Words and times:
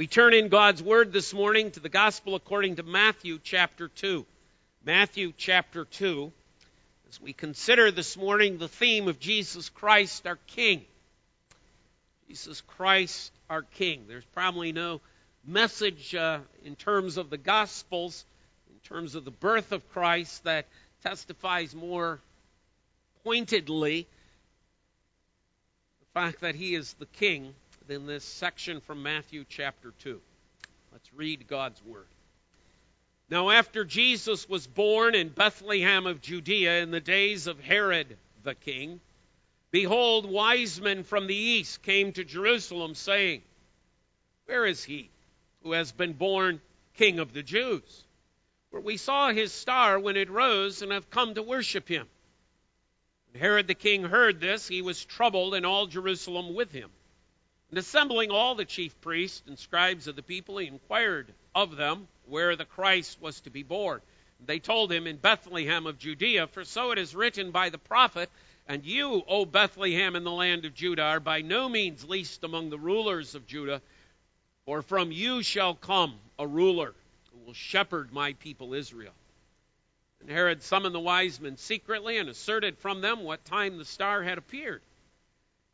We 0.00 0.06
turn 0.06 0.32
in 0.32 0.48
God's 0.48 0.82
Word 0.82 1.12
this 1.12 1.34
morning 1.34 1.72
to 1.72 1.80
the 1.80 1.90
Gospel 1.90 2.34
according 2.34 2.76
to 2.76 2.82
Matthew 2.82 3.38
chapter 3.38 3.86
2. 3.86 4.24
Matthew 4.82 5.34
chapter 5.36 5.84
2, 5.84 6.32
as 7.10 7.20
we 7.20 7.34
consider 7.34 7.90
this 7.90 8.16
morning 8.16 8.56
the 8.56 8.66
theme 8.66 9.08
of 9.08 9.20
Jesus 9.20 9.68
Christ 9.68 10.26
our 10.26 10.38
King. 10.46 10.86
Jesus 12.28 12.62
Christ 12.62 13.30
our 13.50 13.60
King. 13.60 14.06
There's 14.08 14.24
probably 14.32 14.72
no 14.72 15.02
message 15.46 16.14
uh, 16.14 16.38
in 16.64 16.76
terms 16.76 17.18
of 17.18 17.28
the 17.28 17.36
Gospels, 17.36 18.24
in 18.70 18.78
terms 18.88 19.14
of 19.14 19.26
the 19.26 19.30
birth 19.30 19.70
of 19.70 19.86
Christ, 19.90 20.44
that 20.44 20.64
testifies 21.02 21.74
more 21.74 22.20
pointedly 23.22 24.06
the 26.00 26.18
fact 26.18 26.40
that 26.40 26.54
he 26.54 26.74
is 26.74 26.94
the 26.94 27.04
King 27.04 27.54
than 27.90 28.06
this 28.06 28.22
section 28.22 28.80
from 28.80 29.02
Matthew 29.02 29.44
chapter 29.48 29.92
2. 29.98 30.20
Let's 30.92 31.12
read 31.12 31.48
God's 31.48 31.84
Word. 31.84 32.06
Now, 33.28 33.50
after 33.50 33.84
Jesus 33.84 34.48
was 34.48 34.64
born 34.68 35.16
in 35.16 35.28
Bethlehem 35.28 36.06
of 36.06 36.20
Judea 36.20 36.82
in 36.84 36.92
the 36.92 37.00
days 37.00 37.48
of 37.48 37.58
Herod 37.58 38.16
the 38.44 38.54
king, 38.54 39.00
behold, 39.72 40.24
wise 40.24 40.80
men 40.80 41.02
from 41.02 41.26
the 41.26 41.34
east 41.34 41.82
came 41.82 42.12
to 42.12 42.22
Jerusalem, 42.22 42.94
saying, 42.94 43.42
Where 44.46 44.66
is 44.66 44.84
he 44.84 45.10
who 45.64 45.72
has 45.72 45.90
been 45.90 46.12
born 46.12 46.60
king 46.94 47.18
of 47.18 47.32
the 47.32 47.42
Jews? 47.42 48.04
For 48.70 48.78
we 48.78 48.98
saw 48.98 49.32
his 49.32 49.50
star 49.50 49.98
when 49.98 50.16
it 50.16 50.30
rose 50.30 50.80
and 50.82 50.92
have 50.92 51.10
come 51.10 51.34
to 51.34 51.42
worship 51.42 51.88
him. 51.88 52.06
When 53.32 53.40
Herod 53.40 53.66
the 53.66 53.74
king 53.74 54.04
heard 54.04 54.38
this, 54.38 54.68
he 54.68 54.80
was 54.80 55.04
troubled, 55.04 55.56
and 55.56 55.66
all 55.66 55.88
Jerusalem 55.88 56.54
with 56.54 56.70
him. 56.70 56.90
And 57.70 57.78
assembling 57.78 58.32
all 58.32 58.56
the 58.56 58.64
chief 58.64 59.00
priests 59.00 59.42
and 59.46 59.56
scribes 59.56 60.08
of 60.08 60.16
the 60.16 60.22
people, 60.22 60.58
he 60.58 60.66
inquired 60.66 61.32
of 61.54 61.76
them 61.76 62.08
where 62.26 62.56
the 62.56 62.64
Christ 62.64 63.18
was 63.20 63.40
to 63.42 63.50
be 63.50 63.62
born. 63.62 64.00
They 64.44 64.58
told 64.58 64.90
him 64.90 65.06
in 65.06 65.18
Bethlehem 65.18 65.86
of 65.86 65.98
Judea, 65.98 66.48
for 66.48 66.64
so 66.64 66.90
it 66.90 66.98
is 66.98 67.14
written 67.14 67.52
by 67.52 67.68
the 67.68 67.78
prophet, 67.78 68.28
And 68.66 68.84
you, 68.84 69.22
O 69.28 69.44
Bethlehem 69.44 70.16
in 70.16 70.24
the 70.24 70.32
land 70.32 70.64
of 70.64 70.74
Judah, 70.74 71.02
are 71.02 71.20
by 71.20 71.42
no 71.42 71.68
means 71.68 72.08
least 72.08 72.42
among 72.42 72.70
the 72.70 72.78
rulers 72.78 73.36
of 73.36 73.46
Judah, 73.46 73.82
for 74.64 74.82
from 74.82 75.12
you 75.12 75.42
shall 75.42 75.74
come 75.74 76.14
a 76.38 76.46
ruler 76.46 76.94
who 77.32 77.46
will 77.46 77.54
shepherd 77.54 78.12
my 78.12 78.32
people 78.34 78.74
Israel. 78.74 79.12
And 80.20 80.28
Herod 80.28 80.62
summoned 80.62 80.94
the 80.94 81.00
wise 81.00 81.40
men 81.40 81.56
secretly 81.56 82.16
and 82.16 82.28
asserted 82.28 82.78
from 82.78 83.00
them 83.00 83.22
what 83.22 83.44
time 83.44 83.78
the 83.78 83.84
star 83.84 84.22
had 84.22 84.38
appeared. 84.38 84.82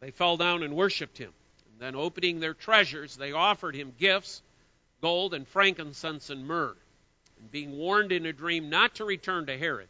they 0.00 0.10
fell 0.10 0.36
down 0.36 0.62
and 0.62 0.74
worshiped 0.74 1.18
him. 1.18 1.32
And 1.72 1.80
then, 1.80 1.94
opening 1.94 2.40
their 2.40 2.54
treasures, 2.54 3.16
they 3.16 3.32
offered 3.32 3.74
him 3.74 3.92
gifts 3.98 4.42
gold 5.02 5.34
and 5.34 5.46
frankincense 5.46 6.30
and 6.30 6.46
myrrh. 6.46 6.74
And 7.38 7.50
being 7.50 7.76
warned 7.76 8.12
in 8.12 8.26
a 8.26 8.32
dream 8.32 8.70
not 8.70 8.94
to 8.96 9.04
return 9.04 9.46
to 9.46 9.58
Herod, 9.58 9.88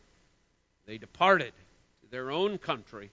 they 0.86 0.98
departed 0.98 1.52
to 2.02 2.10
their 2.10 2.30
own 2.30 2.58
country 2.58 3.10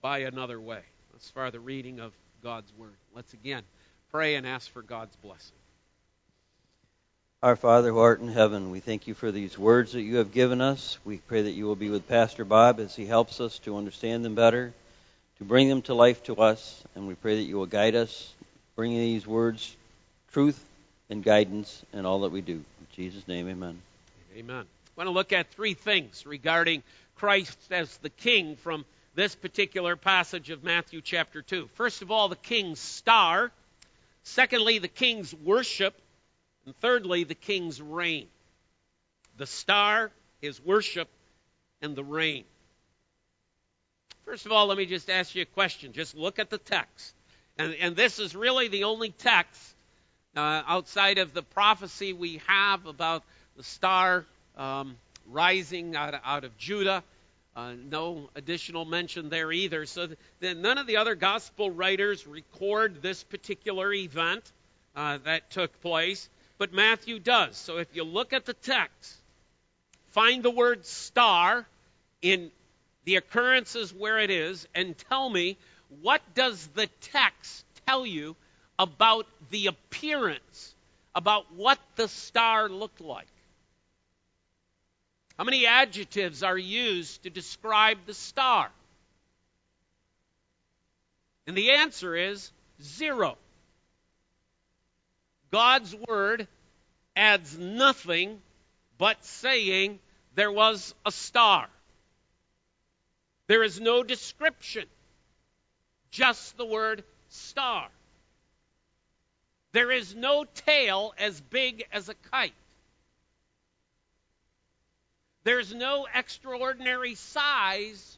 by 0.00 0.18
another 0.18 0.60
way. 0.60 0.80
As 1.16 1.30
far 1.30 1.50
the 1.50 1.60
reading 1.60 2.00
of 2.00 2.12
God's 2.42 2.72
word. 2.76 2.96
Let's 3.14 3.32
again 3.32 3.62
pray 4.10 4.34
and 4.34 4.46
ask 4.46 4.70
for 4.70 4.82
God's 4.82 5.14
blessing. 5.16 5.56
Our 7.42 7.56
Father 7.56 7.90
who 7.90 7.98
art 7.98 8.20
in 8.20 8.28
heaven, 8.28 8.70
we 8.70 8.80
thank 8.80 9.06
you 9.06 9.14
for 9.14 9.30
these 9.30 9.56
words 9.56 9.92
that 9.92 10.02
you 10.02 10.16
have 10.16 10.32
given 10.32 10.60
us. 10.60 10.98
We 11.04 11.18
pray 11.18 11.42
that 11.42 11.52
you 11.52 11.64
will 11.64 11.76
be 11.76 11.90
with 11.90 12.08
Pastor 12.08 12.44
Bob 12.44 12.80
as 12.80 12.94
he 12.94 13.06
helps 13.06 13.40
us 13.40 13.58
to 13.60 13.76
understand 13.76 14.24
them 14.24 14.34
better 14.34 14.74
to 15.42 15.48
bring 15.48 15.68
them 15.68 15.82
to 15.82 15.92
life 15.92 16.22
to 16.22 16.36
us, 16.36 16.84
and 16.94 17.08
we 17.08 17.14
pray 17.14 17.34
that 17.34 17.42
you 17.42 17.56
will 17.56 17.66
guide 17.66 17.96
us, 17.96 18.32
bringing 18.76 18.98
these 19.00 19.26
words 19.26 19.76
truth 20.30 20.64
and 21.10 21.24
guidance 21.24 21.82
in 21.92 22.06
all 22.06 22.20
that 22.20 22.30
we 22.30 22.40
do. 22.40 22.52
In 22.52 22.86
Jesus' 22.94 23.26
name, 23.26 23.48
amen. 23.48 23.82
Amen. 24.36 24.64
I 24.64 24.90
want 24.96 25.08
to 25.08 25.12
look 25.12 25.32
at 25.32 25.50
three 25.50 25.74
things 25.74 26.24
regarding 26.26 26.84
Christ 27.16 27.58
as 27.72 27.96
the 27.98 28.08
King 28.08 28.54
from 28.54 28.84
this 29.16 29.34
particular 29.34 29.96
passage 29.96 30.50
of 30.50 30.62
Matthew 30.62 31.00
chapter 31.00 31.42
2. 31.42 31.68
First 31.74 32.02
of 32.02 32.12
all, 32.12 32.28
the 32.28 32.36
King's 32.36 32.78
star. 32.78 33.50
Secondly, 34.22 34.78
the 34.78 34.86
King's 34.86 35.34
worship. 35.34 35.94
And 36.66 36.76
thirdly, 36.76 37.24
the 37.24 37.34
King's 37.34 37.82
reign. 37.82 38.28
The 39.38 39.46
star, 39.46 40.12
his 40.40 40.64
worship, 40.64 41.08
and 41.80 41.96
the 41.96 42.04
reign. 42.04 42.44
First 44.32 44.46
of 44.46 44.52
all, 44.52 44.68
let 44.68 44.78
me 44.78 44.86
just 44.86 45.10
ask 45.10 45.34
you 45.34 45.42
a 45.42 45.44
question. 45.44 45.92
Just 45.92 46.16
look 46.16 46.38
at 46.38 46.48
the 46.48 46.56
text. 46.56 47.14
And, 47.58 47.74
and 47.74 47.94
this 47.94 48.18
is 48.18 48.34
really 48.34 48.68
the 48.68 48.84
only 48.84 49.10
text 49.10 49.60
uh, 50.34 50.62
outside 50.66 51.18
of 51.18 51.34
the 51.34 51.42
prophecy 51.42 52.14
we 52.14 52.40
have 52.46 52.86
about 52.86 53.24
the 53.58 53.62
star 53.62 54.24
um, 54.56 54.96
rising 55.30 55.96
out 55.96 56.14
of, 56.14 56.20
out 56.24 56.44
of 56.44 56.56
Judah. 56.56 57.04
Uh, 57.54 57.74
no 57.90 58.30
additional 58.34 58.86
mention 58.86 59.28
there 59.28 59.52
either. 59.52 59.84
So 59.84 60.08
th- 60.40 60.56
none 60.56 60.78
of 60.78 60.86
the 60.86 60.96
other 60.96 61.14
gospel 61.14 61.70
writers 61.70 62.26
record 62.26 63.02
this 63.02 63.22
particular 63.22 63.92
event 63.92 64.50
uh, 64.96 65.18
that 65.26 65.50
took 65.50 65.78
place, 65.82 66.26
but 66.56 66.72
Matthew 66.72 67.18
does. 67.18 67.58
So 67.58 67.76
if 67.76 67.94
you 67.94 68.04
look 68.04 68.32
at 68.32 68.46
the 68.46 68.54
text, 68.54 69.14
find 70.12 70.42
the 70.42 70.50
word 70.50 70.86
star 70.86 71.66
in 72.22 72.50
the 73.04 73.16
occurrences 73.16 73.92
where 73.92 74.18
it 74.18 74.30
is 74.30 74.66
and 74.74 74.96
tell 75.10 75.28
me 75.28 75.56
what 76.00 76.22
does 76.34 76.66
the 76.68 76.88
text 77.00 77.64
tell 77.86 78.06
you 78.06 78.36
about 78.78 79.26
the 79.50 79.66
appearance, 79.66 80.74
about 81.14 81.52
what 81.54 81.78
the 81.96 82.08
star 82.08 82.68
looked 82.68 83.00
like? 83.00 83.26
How 85.38 85.44
many 85.44 85.66
adjectives 85.66 86.42
are 86.42 86.58
used 86.58 87.22
to 87.24 87.30
describe 87.30 87.98
the 88.06 88.14
star? 88.14 88.70
And 91.46 91.56
the 91.56 91.72
answer 91.72 92.14
is 92.14 92.52
zero. 92.80 93.36
God's 95.50 95.94
word 96.08 96.46
adds 97.16 97.58
nothing 97.58 98.40
but 98.98 99.24
saying 99.24 99.98
there 100.34 100.52
was 100.52 100.94
a 101.04 101.12
star. 101.12 101.68
There 103.52 103.62
is 103.62 103.78
no 103.78 104.02
description, 104.02 104.86
just 106.10 106.56
the 106.56 106.64
word 106.64 107.04
star. 107.28 107.86
There 109.72 109.90
is 109.90 110.14
no 110.14 110.46
tail 110.54 111.12
as 111.18 111.38
big 111.38 111.84
as 111.92 112.08
a 112.08 112.14
kite. 112.30 112.54
There's 115.44 115.74
no 115.74 116.06
extraordinary 116.14 117.14
size 117.14 118.16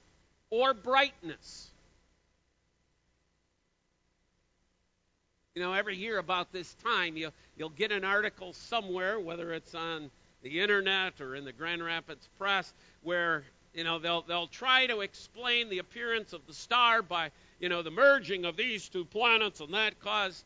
or 0.51 0.73
brightness. 0.73 1.69
You 5.57 5.63
know, 5.63 5.73
every 5.73 5.97
year 5.97 6.19
about 6.19 6.53
this 6.53 6.73
time, 6.85 7.17
you, 7.17 7.33
you'll 7.57 7.71
get 7.71 7.91
an 7.91 8.05
article 8.05 8.53
somewhere, 8.53 9.19
whether 9.19 9.53
it's 9.53 9.75
on 9.75 10.13
the 10.45 10.61
internet 10.61 11.21
or 11.21 11.35
in 11.35 11.45
the 11.45 11.53
Grand 11.53 11.83
Rapids 11.85 12.29
Press, 12.39 12.73
where 13.03 13.43
you 13.75 13.85
know, 13.85 13.99
they'll, 13.99 14.23
they'll 14.23 14.47
try 14.47 14.87
to 14.87 15.01
explain 15.01 15.69
the 15.69 15.79
appearance 15.79 16.33
of 16.33 16.47
the 16.47 16.55
star 16.55 17.03
by, 17.03 17.31
you 17.59 17.69
know, 17.69 17.83
the 17.83 17.91
merging 17.91 18.45
of 18.45 18.57
these 18.57 18.89
two 18.89 19.05
planets, 19.05 19.61
and 19.61 19.75
that 19.75 19.99
caused 20.01 20.45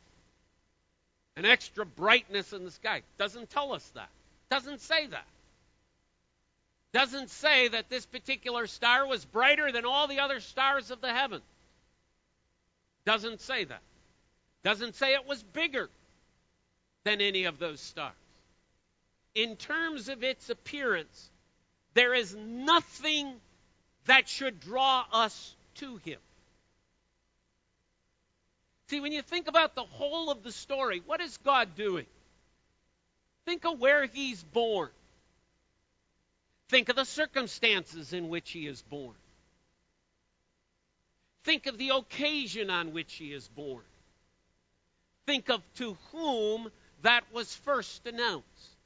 an 1.37 1.45
extra 1.45 1.85
brightness 1.85 2.53
in 2.53 2.65
the 2.65 2.71
sky. 2.71 3.03
Doesn't 3.19 3.51
tell 3.51 3.73
us 3.73 3.89
that. 3.95 4.09
Doesn't 4.51 4.81
say 4.81 5.07
that. 5.07 5.27
Doesn't 6.93 7.29
say 7.29 7.69
that 7.69 7.91
this 7.91 8.07
particular 8.07 8.67
star 8.67 9.07
was 9.07 9.25
brighter 9.27 9.71
than 9.71 9.85
all 9.85 10.09
the 10.09 10.21
other 10.21 10.41
stars 10.41 10.91
of 10.91 11.03
the 11.03 11.13
heaven. 11.13 11.43
Doesn't 13.05 13.41
say 13.43 13.65
that. 13.65 13.83
Doesn't 14.65 14.97
say 14.97 15.13
it 15.13 15.27
was 15.27 15.43
bigger 15.43 15.91
than 17.05 17.21
any 17.21 17.45
of 17.45 17.59
those 17.59 17.81
stars. 17.81 18.15
In 19.35 19.57
terms 19.57 20.09
of 20.09 20.25
its 20.25 20.51
appearance, 20.51 21.31
there 21.94 22.14
is 22.14 22.35
nothing 22.35 23.32
that 24.06 24.29
should 24.29 24.61
draw 24.61 25.05
us 25.12 25.55
to 25.76 25.96
him. 25.99 26.19
See, 28.88 29.00
when 29.00 29.12
you 29.12 29.23
think 29.23 29.49
about 29.49 29.75
the 29.75 29.85
whole 29.85 30.31
of 30.31 30.43
the 30.43 30.52
story, 30.52 31.02
what 31.05 31.20
is 31.20 31.37
God 31.38 31.75
doing? 31.75 32.06
Think 33.44 33.67
of 33.67 33.79
where 33.79 34.06
he's 34.06 34.43
born. 34.43 34.90
Think 36.69 36.88
of 36.88 36.96
the 36.96 37.05
circumstances 37.05 38.12
in 38.12 38.29
which 38.29 38.50
he 38.50 38.67
is 38.67 38.82
born. 38.82 39.14
Think 41.44 41.67
of 41.67 41.79
the 41.79 41.90
occasion 41.90 42.70
on 42.70 42.93
which 42.93 43.14
he 43.14 43.32
is 43.32 43.49
born. 43.49 43.85
Think 45.26 45.49
of 45.50 45.62
to 45.76 45.96
whom 46.12 46.70
that 47.02 47.25
was 47.32 47.55
first 47.55 48.06
announced. 48.06 48.76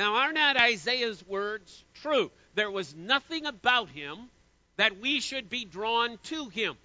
Now, 0.00 0.14
are 0.14 0.32
not 0.32 0.56
Isaiah's 0.56 1.22
words 1.26 1.84
true? 1.92 2.30
There 2.54 2.70
was 2.70 2.94
nothing 2.94 3.44
about 3.44 3.90
him 3.90 4.30
that 4.76 4.98
we 4.98 5.20
should 5.20 5.50
be 5.50 5.66
drawn 5.66 6.16
to 6.22 6.48
him. 6.48 6.78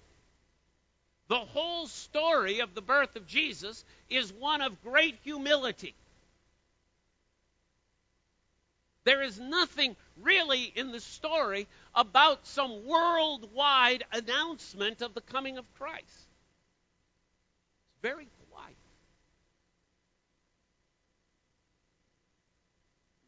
The 1.28 1.38
whole 1.38 1.86
story 1.86 2.60
of 2.60 2.74
the 2.74 2.82
birth 2.82 3.16
of 3.16 3.26
Jesus 3.26 3.86
is 4.10 4.34
one 4.34 4.60
of 4.60 4.82
great 4.82 5.16
humility. 5.22 5.94
There 9.04 9.22
is 9.22 9.40
nothing 9.40 9.96
really 10.20 10.64
in 10.64 10.92
the 10.92 11.00
story 11.00 11.68
about 11.94 12.46
some 12.46 12.86
worldwide 12.86 14.04
announcement 14.12 15.00
of 15.00 15.14
the 15.14 15.22
coming 15.22 15.56
of 15.56 15.64
Christ. 15.78 16.04
It's 16.04 18.02
very 18.02 18.28
quiet. 18.50 18.76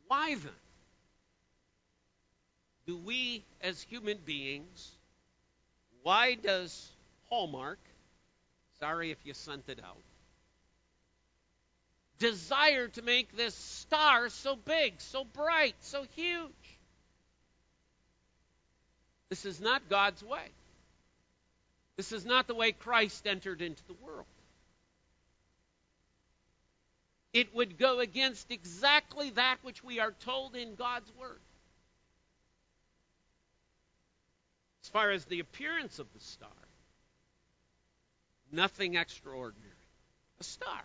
Why 0.08 0.34
then 0.34 0.52
do 2.86 2.96
we 2.96 3.44
as 3.60 3.82
human 3.82 4.18
beings, 4.24 4.90
why 6.02 6.34
does 6.34 6.90
Hallmark, 7.28 7.78
sorry 8.80 9.10
if 9.10 9.18
you 9.24 9.34
sent 9.34 9.68
it 9.68 9.78
out, 9.84 10.02
desire 12.18 12.88
to 12.88 13.02
make 13.02 13.36
this 13.36 13.54
star 13.54 14.30
so 14.30 14.56
big, 14.56 14.94
so 14.98 15.24
bright, 15.24 15.76
so 15.80 16.04
huge? 16.16 16.50
This 19.28 19.44
is 19.44 19.60
not 19.60 19.90
God's 19.90 20.24
way. 20.24 20.48
This 21.98 22.12
is 22.12 22.24
not 22.24 22.46
the 22.46 22.54
way 22.54 22.72
Christ 22.72 23.26
entered 23.26 23.60
into 23.60 23.82
the 23.86 23.96
world. 24.04 24.24
It 27.32 27.54
would 27.54 27.78
go 27.78 28.00
against 28.00 28.50
exactly 28.50 29.30
that 29.30 29.58
which 29.62 29.84
we 29.84 30.00
are 30.00 30.12
told 30.24 30.56
in 30.56 30.74
God's 30.74 31.10
Word. 31.20 31.40
As 34.82 34.88
far 34.88 35.10
as 35.10 35.24
the 35.26 35.40
appearance 35.40 35.98
of 35.98 36.06
the 36.14 36.20
star, 36.20 36.48
nothing 38.50 38.96
extraordinary. 38.96 39.72
A 40.40 40.44
star. 40.44 40.82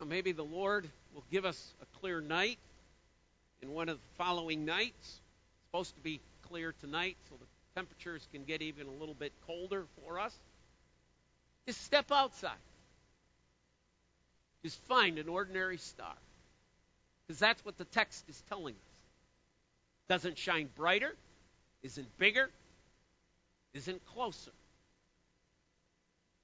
Now, 0.00 0.06
maybe 0.06 0.32
the 0.32 0.44
Lord 0.44 0.88
will 1.14 1.24
give 1.30 1.44
us 1.44 1.74
a 1.82 1.98
clear 1.98 2.20
night 2.20 2.58
in 3.60 3.72
one 3.72 3.88
of 3.88 3.98
the 3.98 4.16
following 4.16 4.64
nights. 4.64 4.94
It's 5.00 5.20
supposed 5.68 5.94
to 5.96 6.00
be 6.00 6.20
clear 6.48 6.74
tonight 6.80 7.16
so 7.28 7.36
the 7.38 7.46
temperatures 7.74 8.26
can 8.32 8.44
get 8.44 8.62
even 8.62 8.86
a 8.86 8.92
little 8.92 9.14
bit 9.14 9.32
colder 9.46 9.84
for 10.00 10.20
us. 10.20 10.34
Just 11.66 11.82
step 11.82 12.10
outside. 12.10 12.52
Just 14.64 14.80
find 14.84 15.18
an 15.18 15.28
ordinary 15.28 15.76
star. 15.76 16.14
Because 17.26 17.38
that's 17.38 17.64
what 17.64 17.78
the 17.78 17.84
text 17.84 18.24
is 18.28 18.42
telling 18.48 18.74
us. 18.74 18.80
Doesn't 20.08 20.38
shine 20.38 20.68
brighter, 20.74 21.14
isn't 21.82 22.18
bigger, 22.18 22.50
isn't 23.74 24.04
closer. 24.06 24.50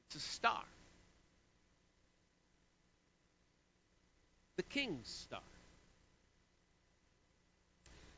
It's 0.07 0.17
a 0.17 0.29
star. 0.29 0.63
The 4.57 4.63
king's 4.65 5.09
star. 5.09 5.41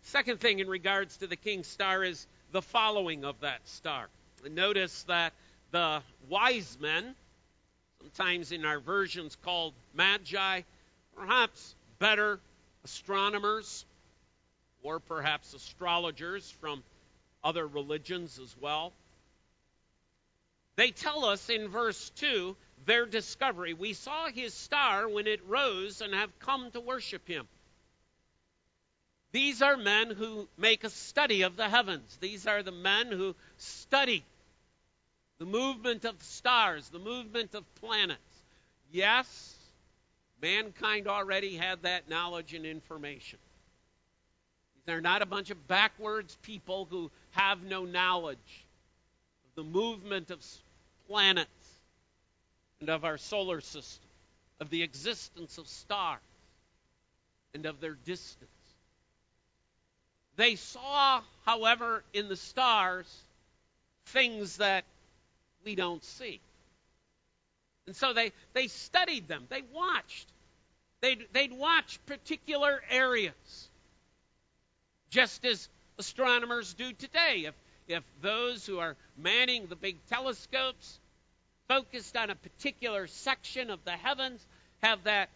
Second 0.02 0.40
thing 0.40 0.58
in 0.58 0.68
regards 0.68 1.16
to 1.18 1.26
the 1.26 1.36
king's 1.36 1.68
star 1.68 2.02
is 2.02 2.26
the 2.50 2.62
following 2.62 3.24
of 3.24 3.38
that 3.40 3.60
star. 3.68 4.08
Notice 4.50 5.04
that 5.04 5.32
the 5.70 6.02
wise 6.28 6.76
men, 6.80 7.14
sometimes 8.02 8.52
in 8.52 8.64
our 8.64 8.80
versions 8.80 9.36
called 9.44 9.74
magi, 9.94 10.62
perhaps 11.16 11.74
better 11.98 12.40
astronomers, 12.84 13.84
or 14.82 14.98
perhaps 14.98 15.54
astrologers 15.54 16.50
from 16.60 16.82
other 17.44 17.66
religions 17.66 18.38
as 18.42 18.54
well. 18.60 18.92
They 20.76 20.90
tell 20.90 21.24
us 21.24 21.48
in 21.48 21.68
verse 21.68 22.10
2 22.16 22.56
their 22.86 23.06
discovery. 23.06 23.74
We 23.74 23.92
saw 23.92 24.28
his 24.28 24.52
star 24.52 25.08
when 25.08 25.26
it 25.26 25.40
rose 25.46 26.00
and 26.00 26.14
have 26.14 26.36
come 26.40 26.70
to 26.72 26.80
worship 26.80 27.28
him. 27.28 27.46
These 29.30 29.62
are 29.62 29.76
men 29.76 30.10
who 30.10 30.48
make 30.58 30.82
a 30.84 30.90
study 30.90 31.42
of 31.42 31.56
the 31.56 31.68
heavens. 31.68 32.18
These 32.20 32.46
are 32.46 32.62
the 32.62 32.72
men 32.72 33.12
who 33.12 33.34
study 33.58 34.24
the 35.38 35.46
movement 35.46 36.04
of 36.04 36.22
stars, 36.22 36.88
the 36.88 36.98
movement 36.98 37.54
of 37.54 37.64
planets. 37.76 38.20
Yes, 38.90 39.56
mankind 40.40 41.08
already 41.08 41.56
had 41.56 41.82
that 41.82 42.08
knowledge 42.08 42.54
and 42.54 42.66
information. 42.66 43.38
They're 44.84 45.00
not 45.00 45.22
a 45.22 45.26
bunch 45.26 45.50
of 45.50 45.68
backwards 45.68 46.36
people 46.42 46.86
who 46.90 47.10
have 47.30 47.62
no 47.62 47.84
knowledge 47.84 48.66
of 49.46 49.64
the 49.64 49.70
movement 49.70 50.30
of 50.30 50.44
planets 51.08 51.48
and 52.80 52.88
of 52.88 53.04
our 53.04 53.16
solar 53.16 53.60
system, 53.60 54.08
of 54.60 54.70
the 54.70 54.82
existence 54.82 55.58
of 55.58 55.68
stars 55.68 56.20
and 57.54 57.64
of 57.66 57.80
their 57.80 57.96
distance. 58.04 58.50
They 60.36 60.56
saw, 60.56 61.20
however, 61.44 62.02
in 62.12 62.28
the 62.28 62.36
stars 62.36 63.06
things 64.06 64.56
that 64.56 64.84
we 65.64 65.74
don't 65.74 66.04
see. 66.04 66.40
And 67.86 67.96
so 67.96 68.12
they, 68.12 68.32
they 68.52 68.68
studied 68.68 69.28
them, 69.28 69.46
they 69.48 69.62
watched. 69.72 70.28
They'd, 71.00 71.26
they'd 71.32 71.52
watch 71.52 71.98
particular 72.06 72.80
areas 72.88 73.68
just 75.10 75.44
as 75.44 75.68
astronomers 75.98 76.74
do 76.74 76.92
today. 76.92 77.44
If, 77.46 77.54
if 77.88 78.02
those 78.22 78.64
who 78.64 78.78
are 78.78 78.96
manning 79.18 79.66
the 79.66 79.76
big 79.76 79.96
telescopes 80.08 81.00
focused 81.68 82.16
on 82.16 82.30
a 82.30 82.34
particular 82.34 83.06
section 83.06 83.70
of 83.70 83.84
the 83.84 83.92
heavens 83.92 84.46
have 84.82 85.04
that 85.04 85.28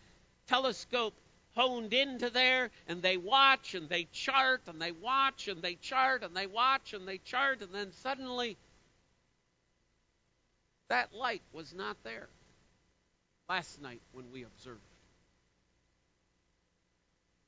telescope 0.48 1.14
honed 1.56 1.92
into 1.92 2.30
there 2.30 2.70
and 2.88 3.02
they 3.02 3.16
watch 3.16 3.74
and 3.74 3.88
they 3.88 4.06
chart 4.12 4.60
and 4.66 4.80
they 4.80 4.92
watch 4.92 5.48
and 5.48 5.62
they 5.62 5.74
chart 5.74 6.22
and 6.22 6.36
they 6.36 6.46
watch 6.46 6.92
and 6.92 7.08
they 7.08 7.18
chart 7.18 7.62
and 7.62 7.72
then 7.72 7.90
suddenly 8.02 8.56
that 10.88 11.14
light 11.14 11.42
was 11.52 11.74
not 11.74 11.96
there 12.04 12.28
last 13.48 13.80
night 13.82 14.00
when 14.12 14.24
we 14.32 14.44
observed. 14.44 14.80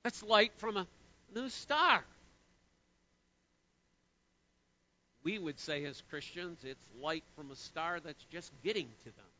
That's 0.04 0.23
light 0.23 0.52
from 0.57 0.76
a 0.76 0.87
new 1.35 1.49
star 1.49 2.04
we 5.28 5.38
would 5.38 5.59
say 5.59 5.85
as 5.85 6.02
Christians, 6.09 6.59
it's 6.64 6.80
light 7.02 7.25
from 7.37 7.50
a 7.50 7.57
star 7.57 8.00
that's 8.00 8.25
just 8.33 8.50
getting 8.64 8.88
to 9.00 9.04
them 9.04 9.30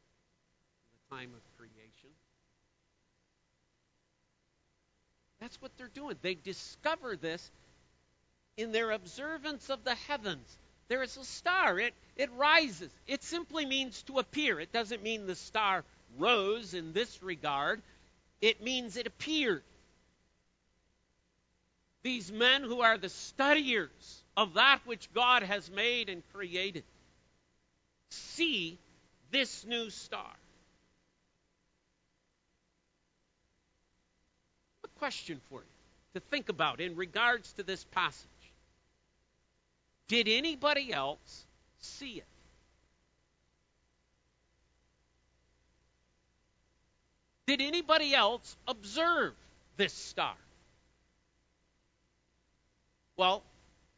in 0.85 0.91
the 0.93 1.17
time 1.17 1.31
of 1.35 1.57
creation. 1.57 2.11
That's 5.41 5.61
what 5.63 5.71
they're 5.79 5.89
doing. 5.95 6.17
They 6.21 6.35
discover 6.35 7.17
this 7.17 7.51
in 8.59 8.71
their 8.71 8.91
observance 8.91 9.71
of 9.71 9.83
the 9.85 9.95
heavens. 9.95 10.59
There 10.89 11.03
is 11.03 11.17
a 11.17 11.25
star. 11.25 11.79
It, 11.79 11.95
it 12.17 12.31
rises. 12.33 12.91
It 13.07 13.23
simply 13.23 13.67
means 13.67 14.03
to 14.05 14.19
appear. 14.19 14.59
It 14.59 14.73
doesn't 14.73 15.03
mean 15.03 15.27
the 15.27 15.35
star 15.35 15.85
rose 16.17 16.75
in 16.75 16.93
this 16.93 17.23
regard, 17.23 17.83
it 18.41 18.63
means 18.63 18.97
it 18.97 19.07
appeared. 19.07 19.63
These 22.03 22.33
men 22.33 22.63
who 22.63 22.81
are 22.81 22.97
the 22.97 23.09
studiers 23.09 24.23
of 24.37 24.55
that 24.55 24.81
which 24.87 25.13
God 25.13 25.43
has 25.43 25.71
made 25.71 26.09
and 26.09 26.23
created. 26.33 26.85
See 28.11 28.79
this 29.31 29.67
new 29.67 29.91
star. 29.91 30.33
A 34.85 34.89
question 34.99 35.41
for 35.51 35.61
you 35.61 35.67
to 36.15 36.21
think 36.21 36.49
about 36.49 36.81
in 36.81 36.97
regards 36.97 37.53
to 37.55 37.63
this 37.63 37.85
passage. 37.85 38.29
Did 40.09 40.27
anybody 40.29 40.93
else 40.93 41.45
see 41.79 42.15
it? 42.15 42.25
Did 47.47 47.61
anybody 47.63 48.15
else 48.15 48.57
observe 48.67 49.35
this 49.77 49.93
star? 49.93 50.35
Well, 53.17 53.43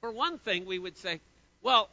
for 0.00 0.12
one 0.12 0.38
thing, 0.38 0.66
we 0.66 0.78
would 0.78 0.96
say, 0.96 1.20
well, 1.62 1.90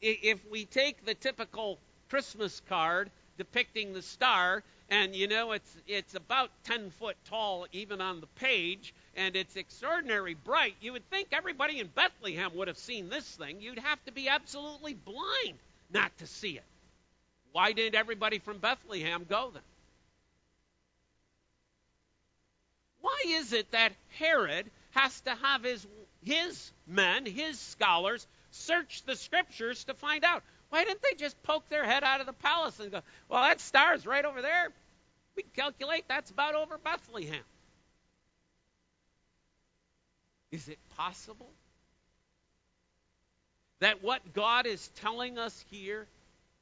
if 0.00 0.38
we 0.48 0.64
take 0.64 1.04
the 1.04 1.14
typical 1.14 1.78
Christmas 2.08 2.60
card 2.68 3.10
depicting 3.38 3.92
the 3.92 4.02
star, 4.02 4.62
and 4.88 5.14
you 5.14 5.28
know 5.28 5.52
it's 5.52 5.76
it's 5.86 6.14
about 6.14 6.50
10 6.64 6.90
foot 6.90 7.16
tall 7.24 7.66
even 7.72 8.00
on 8.00 8.20
the 8.20 8.26
page, 8.26 8.94
and 9.16 9.36
it's 9.36 9.56
extraordinary 9.56 10.34
bright. 10.34 10.76
You 10.80 10.92
would 10.92 11.08
think 11.10 11.28
everybody 11.32 11.80
in 11.80 11.88
Bethlehem 11.88 12.54
would 12.54 12.68
have 12.68 12.78
seen 12.78 13.08
this 13.08 13.26
thing. 13.36 13.60
You'd 13.60 13.78
have 13.78 14.02
to 14.04 14.12
be 14.12 14.28
absolutely 14.28 14.94
blind 14.94 15.58
not 15.92 16.16
to 16.18 16.26
see 16.26 16.52
it. 16.52 16.64
Why 17.52 17.72
didn't 17.72 17.96
everybody 17.96 18.38
from 18.38 18.58
Bethlehem 18.58 19.26
go 19.28 19.50
then? 19.52 19.62
Why 23.00 23.22
is 23.26 23.52
it 23.52 23.70
that 23.72 23.92
Herod 24.18 24.70
has 24.92 25.20
to 25.22 25.34
have 25.34 25.64
his 25.64 25.86
his 26.22 26.70
men, 26.86 27.24
his 27.24 27.58
scholars, 27.58 28.26
search 28.50 29.02
the 29.04 29.16
scriptures 29.16 29.84
to 29.84 29.94
find 29.94 30.22
out? 30.22 30.42
Why 30.68 30.84
didn't 30.84 31.02
they 31.02 31.14
just 31.14 31.42
poke 31.42 31.68
their 31.68 31.84
head 31.84 32.04
out 32.04 32.20
of 32.20 32.26
the 32.26 32.32
palace 32.34 32.78
and 32.78 32.92
go, 32.92 33.02
"Well, 33.28 33.42
that 33.42 33.60
star's 33.60 34.06
right 34.06 34.24
over 34.24 34.42
there. 34.42 34.70
We 35.34 35.42
can 35.42 35.52
calculate 35.52 36.04
that's 36.06 36.30
about 36.30 36.54
over 36.54 36.78
Bethlehem." 36.78 37.42
Is 40.52 40.68
it 40.68 40.78
possible 40.96 41.50
that 43.78 44.02
what 44.02 44.34
God 44.34 44.66
is 44.66 44.88
telling 44.96 45.38
us 45.38 45.64
here 45.70 46.06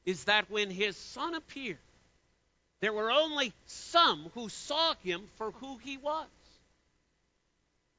is 0.04 0.24
that 0.24 0.50
when 0.50 0.70
his 0.70 0.96
son 0.96 1.34
appeared, 1.34 1.78
there 2.80 2.92
were 2.92 3.10
only 3.10 3.52
some 3.66 4.30
who 4.34 4.48
saw 4.48 4.94
him 5.02 5.22
for 5.36 5.50
who 5.52 5.78
he 5.78 5.96
was? 5.96 6.26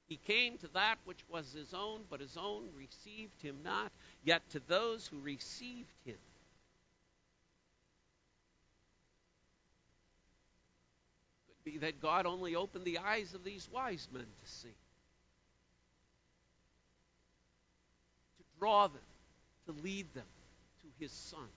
He 0.07 0.17
came 0.25 0.57
to 0.57 0.67
that 0.73 0.97
which 1.05 1.19
was 1.29 1.53
his 1.53 1.73
own, 1.73 2.01
but 2.09 2.19
his 2.19 2.35
own 2.35 2.63
received 2.75 3.39
him 3.41 3.57
not. 3.63 3.91
Yet 4.23 4.41
to 4.51 4.61
those 4.67 5.05
who 5.07 5.19
received 5.19 5.93
him, 6.03 6.17
could 11.63 11.71
be 11.71 11.77
that 11.79 12.01
God 12.01 12.25
only 12.25 12.55
opened 12.55 12.85
the 12.85 12.97
eyes 12.97 13.33
of 13.33 13.43
these 13.43 13.67
wise 13.71 14.07
men 14.11 14.23
to 14.23 14.51
see, 14.51 14.73
draw 18.59 18.87
them, 18.87 19.01
to 19.65 19.83
lead 19.83 20.05
them 20.13 20.25
to 20.81 20.87
his 20.99 21.11
Son. 21.11 21.47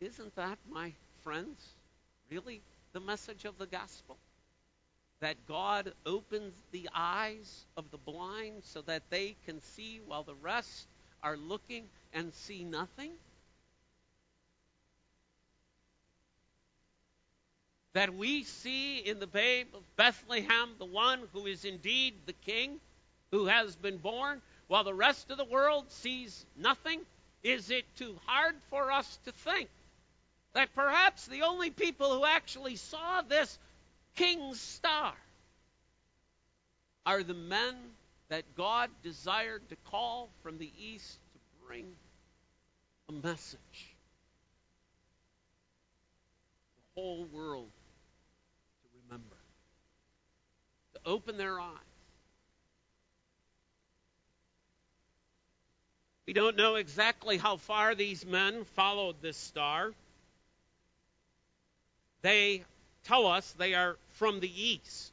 Isn't 0.00 0.34
that, 0.36 0.58
my 0.70 0.92
friends, 1.22 1.74
really 2.30 2.60
the 2.92 3.00
message 3.00 3.44
of 3.44 3.58
the 3.58 3.66
gospel? 3.66 4.16
that 5.20 5.36
God 5.46 5.92
opens 6.06 6.54
the 6.72 6.88
eyes 6.94 7.66
of 7.76 7.90
the 7.90 7.98
blind 7.98 8.62
so 8.62 8.80
that 8.82 9.02
they 9.10 9.36
can 9.44 9.62
see 9.62 10.00
while 10.06 10.22
the 10.22 10.34
rest 10.34 10.86
are 11.22 11.36
looking 11.36 11.84
and 12.14 12.32
see 12.32 12.64
nothing? 12.64 13.12
That 17.92 18.14
we 18.14 18.44
see 18.44 18.98
in 18.98 19.18
the 19.18 19.26
babe 19.26 19.66
of 19.74 19.82
Bethlehem 19.96 20.70
the 20.78 20.86
one 20.86 21.20
who 21.32 21.46
is 21.46 21.64
indeed 21.64 22.14
the 22.24 22.32
king 22.32 22.80
who 23.30 23.46
has 23.46 23.76
been 23.76 23.98
born, 23.98 24.40
while 24.70 24.84
the 24.84 24.94
rest 24.94 25.32
of 25.32 25.36
the 25.36 25.44
world 25.44 25.90
sees 25.90 26.46
nothing? 26.56 27.00
Is 27.42 27.72
it 27.72 27.84
too 27.96 28.14
hard 28.24 28.54
for 28.70 28.92
us 28.92 29.18
to 29.24 29.32
think 29.32 29.68
that 30.52 30.72
perhaps 30.76 31.26
the 31.26 31.42
only 31.42 31.70
people 31.70 32.14
who 32.14 32.24
actually 32.24 32.76
saw 32.76 33.22
this 33.22 33.58
king's 34.14 34.60
star 34.60 35.12
are 37.04 37.24
the 37.24 37.34
men 37.34 37.74
that 38.28 38.44
God 38.56 38.90
desired 39.02 39.68
to 39.70 39.76
call 39.90 40.28
from 40.44 40.56
the 40.58 40.70
east 40.78 41.18
to 41.32 41.66
bring 41.66 41.86
a 43.08 43.12
message. 43.12 43.58
The 46.94 47.00
whole 47.00 47.26
world 47.32 47.70
to 48.84 48.88
remember, 49.02 49.36
to 50.94 51.00
open 51.06 51.36
their 51.38 51.58
eyes. 51.58 51.89
We 56.30 56.34
don't 56.34 56.54
know 56.54 56.76
exactly 56.76 57.38
how 57.38 57.56
far 57.56 57.96
these 57.96 58.24
men 58.24 58.64
followed 58.76 59.16
this 59.20 59.36
star. 59.36 59.90
They 62.22 62.62
tell 63.02 63.26
us 63.26 63.52
they 63.58 63.74
are 63.74 63.96
from 64.10 64.38
the 64.38 64.62
east. 64.62 65.10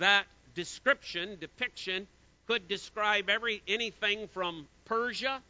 That 0.00 0.26
description, 0.56 1.36
depiction, 1.40 2.08
could 2.48 2.66
describe 2.66 3.30
every 3.30 3.62
anything 3.68 4.26
from 4.26 4.66
Persia 4.86 5.40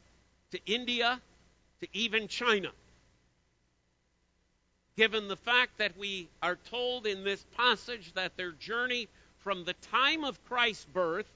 to 0.50 0.60
India 0.66 1.22
to 1.80 1.88
even 1.94 2.28
China. 2.28 2.72
Given 4.98 5.28
the 5.28 5.36
fact 5.36 5.78
that 5.78 5.96
we 5.96 6.28
are 6.42 6.58
told 6.68 7.06
in 7.06 7.24
this 7.24 7.42
passage 7.56 8.12
that 8.12 8.36
their 8.36 8.52
journey 8.52 9.08
from 9.38 9.64
the 9.64 9.72
time 9.90 10.22
of 10.22 10.38
Christ's 10.44 10.84
birth 10.84 11.30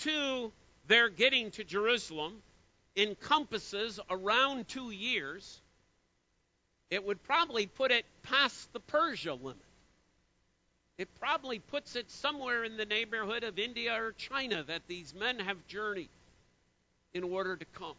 to 0.00 0.52
their 0.86 1.08
getting 1.08 1.50
to 1.52 1.64
Jerusalem 1.64 2.42
encompasses 2.96 4.00
around 4.10 4.68
two 4.68 4.90
years, 4.90 5.60
it 6.90 7.04
would 7.04 7.22
probably 7.22 7.66
put 7.66 7.92
it 7.92 8.04
past 8.22 8.72
the 8.72 8.80
Persia 8.80 9.34
limit. 9.34 9.56
It 10.98 11.08
probably 11.18 11.60
puts 11.60 11.96
it 11.96 12.10
somewhere 12.10 12.64
in 12.64 12.76
the 12.76 12.84
neighborhood 12.84 13.42
of 13.42 13.58
India 13.58 13.94
or 13.94 14.12
China 14.12 14.64
that 14.64 14.82
these 14.86 15.14
men 15.14 15.38
have 15.38 15.66
journeyed 15.66 16.10
in 17.14 17.24
order 17.24 17.56
to 17.56 17.64
come. 17.64 17.94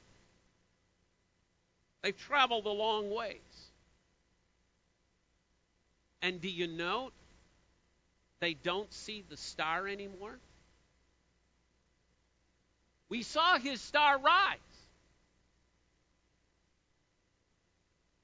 They've 2.01 2.17
traveled 2.17 2.65
a 2.65 2.71
long 2.71 3.09
ways. 3.09 3.39
And 6.21 6.39
do 6.41 6.49
you 6.49 6.67
note 6.67 7.13
they 8.39 8.53
don't 8.53 8.91
see 8.93 9.23
the 9.29 9.37
star 9.37 9.87
anymore? 9.87 10.37
We 13.11 13.23
saw 13.23 13.59
his 13.59 13.81
star 13.81 14.17
rise. 14.19 14.57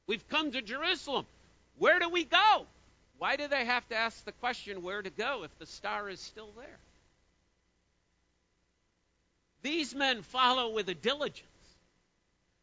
We've 0.07 0.25
come 0.29 0.53
to 0.53 0.61
Jerusalem. 0.61 1.25
Where 1.77 1.99
do 1.99 2.07
we 2.07 2.23
go? 2.23 2.65
Why 3.17 3.35
do 3.35 3.49
they 3.49 3.65
have 3.65 3.85
to 3.89 3.97
ask 3.97 4.23
the 4.23 4.31
question 4.31 4.83
where 4.83 5.01
to 5.01 5.09
go 5.09 5.43
if 5.43 5.59
the 5.59 5.65
star 5.65 6.09
is 6.09 6.21
still 6.21 6.47
there? 6.55 6.79
These 9.61 9.93
men 9.93 10.21
follow 10.21 10.71
with 10.71 10.87
a 10.87 10.93
diligence. 10.93 11.43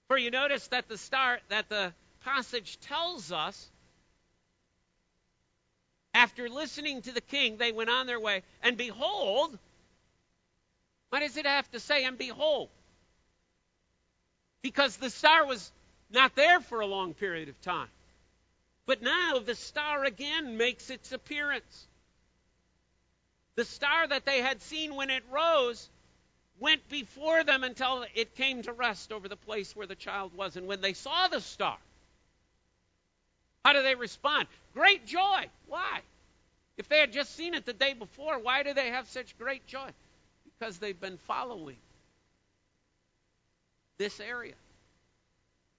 For 0.09 0.16
you 0.16 0.31
notice 0.31 0.66
that 0.69 0.88
the 0.88 0.97
star 0.97 1.40
that 1.50 1.69
the 1.69 1.93
passage 2.25 2.81
tells 2.81 3.33
us 3.33 3.71
after 6.14 6.49
listening 6.49 7.02
to 7.02 7.12
the 7.12 7.21
king, 7.21 7.59
they 7.59 7.73
went 7.73 7.90
on 7.90 8.07
their 8.07 8.21
way, 8.21 8.45
and 8.62 8.78
behold, 8.78 9.59
what 11.14 11.21
does 11.21 11.37
it 11.37 11.47
have 11.47 11.71
to 11.71 11.78
say? 11.78 12.02
And 12.06 12.18
behold, 12.18 12.71
because 14.62 14.97
the 14.97 15.11
star 15.11 15.47
was 15.47 15.71
not 16.11 16.35
there 16.35 16.59
for 16.59 16.80
a 16.80 16.87
long 16.87 17.14
period 17.14 17.49
of 17.49 17.61
time. 17.62 17.87
But 18.85 19.00
now 19.00 19.38
the 19.38 19.54
star 19.54 20.02
again 20.04 20.56
makes 20.56 20.90
its 20.90 21.12
appearance. 21.12 21.87
The 23.54 23.64
star 23.64 24.09
that 24.09 24.26
they 24.26 24.40
had 24.40 24.61
seen 24.61 24.97
when 24.97 25.09
it 25.09 25.23
rose 25.30 25.88
went 26.59 26.88
before 26.88 27.44
them 27.44 27.62
until 27.62 28.04
it 28.16 28.35
came 28.35 28.62
to 28.62 28.73
rest 28.73 29.12
over 29.12 29.28
the 29.28 29.37
place 29.37 29.76
where 29.76 29.87
the 29.87 29.94
child 29.94 30.37
was. 30.37 30.56
And 30.56 30.66
when 30.66 30.80
they 30.80 30.94
saw 30.94 31.28
the 31.28 31.40
star, 31.40 31.78
how 33.64 33.73
do 33.73 33.83
they 33.83 33.94
respond? 33.94 34.49
Great 34.75 35.06
joy. 35.06 35.47
Why? 35.68 36.00
If 36.76 36.88
they 36.88 36.99
had 36.99 37.12
just 37.12 37.37
seen 37.37 37.54
it 37.54 37.66
the 37.66 37.73
day 37.73 37.92
before, 37.92 38.40
why 38.40 38.64
do 38.64 38.75
they 38.75 38.88
have 38.88 39.06
such 39.06 39.38
great 39.38 39.64
joy? 39.68 39.92
Because 40.64 40.78
they've 40.78 40.99
been 40.99 41.18
following 41.18 41.76
this 43.99 44.18
area. 44.18 44.54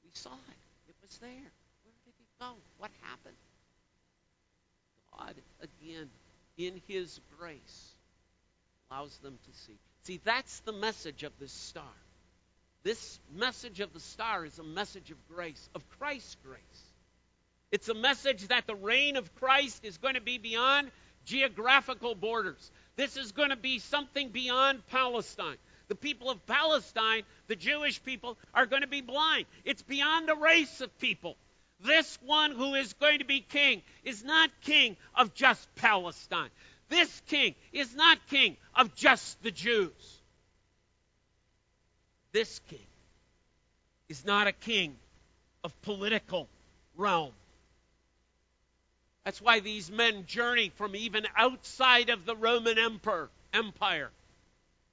We 0.03 0.11
saw 0.13 0.29
it, 0.29 0.89
it 0.89 0.95
was 1.01 1.17
there. 1.17 1.29
Where 1.31 1.95
did 2.05 2.13
he 2.19 2.25
go? 2.39 2.51
what 2.77 2.91
happened? 3.01 3.35
God, 5.17 5.33
again, 5.59 6.07
in 6.59 6.79
His 6.87 7.19
grace, 7.39 7.95
allows 8.91 9.17
them 9.23 9.39
to 9.43 9.59
see. 9.65 9.79
See, 10.03 10.19
that's 10.23 10.59
the 10.59 10.73
message 10.73 11.23
of 11.23 11.31
this 11.39 11.51
star. 11.51 11.83
This 12.83 13.19
message 13.33 13.79
of 13.79 13.91
the 13.91 13.99
star 13.99 14.45
is 14.45 14.59
a 14.59 14.63
message 14.63 15.09
of 15.09 15.17
grace, 15.27 15.67
of 15.73 15.83
Christ's 15.97 16.37
grace. 16.45 16.59
It's 17.71 17.89
a 17.89 17.95
message 17.95 18.49
that 18.49 18.67
the 18.67 18.75
reign 18.75 19.15
of 19.15 19.33
Christ 19.33 19.83
is 19.83 19.97
going 19.97 20.13
to 20.13 20.21
be 20.21 20.37
beyond 20.37 20.91
geographical 21.25 22.13
borders. 22.13 22.71
This 22.95 23.17
is 23.17 23.31
going 23.31 23.49
to 23.49 23.55
be 23.55 23.79
something 23.79 24.29
beyond 24.29 24.85
Palestine. 24.87 25.57
The 25.87 25.95
people 25.95 26.29
of 26.29 26.45
Palestine, 26.45 27.23
the 27.47 27.55
Jewish 27.55 28.01
people, 28.03 28.37
are 28.53 28.65
going 28.65 28.81
to 28.81 28.87
be 28.87 29.01
blind. 29.01 29.45
It's 29.63 29.83
beyond 29.83 30.29
a 30.29 30.35
race 30.35 30.81
of 30.81 30.97
people. 30.99 31.35
This 31.81 32.17
one 32.25 32.51
who 32.51 32.73
is 32.75 32.93
going 32.93 33.19
to 33.19 33.25
be 33.25 33.41
king 33.41 33.81
is 34.03 34.23
not 34.23 34.49
king 34.61 34.95
of 35.13 35.33
just 35.33 35.73
Palestine. 35.75 36.49
This 36.89 37.21
king 37.27 37.55
is 37.73 37.93
not 37.95 38.17
king 38.27 38.57
of 38.75 38.95
just 38.95 39.41
the 39.43 39.51
Jews. 39.51 40.21
This 42.31 42.59
king 42.69 42.87
is 44.07 44.25
not 44.25 44.47
a 44.47 44.51
king 44.51 44.95
of 45.63 45.81
political 45.81 46.47
realm. 46.95 47.31
That's 49.25 49.41
why 49.41 49.59
these 49.59 49.91
men 49.91 50.25
journey 50.27 50.71
from 50.75 50.95
even 50.95 51.25
outside 51.35 52.09
of 52.09 52.25
the 52.25 52.35
Roman 52.35 52.77
Empire. 53.53 54.11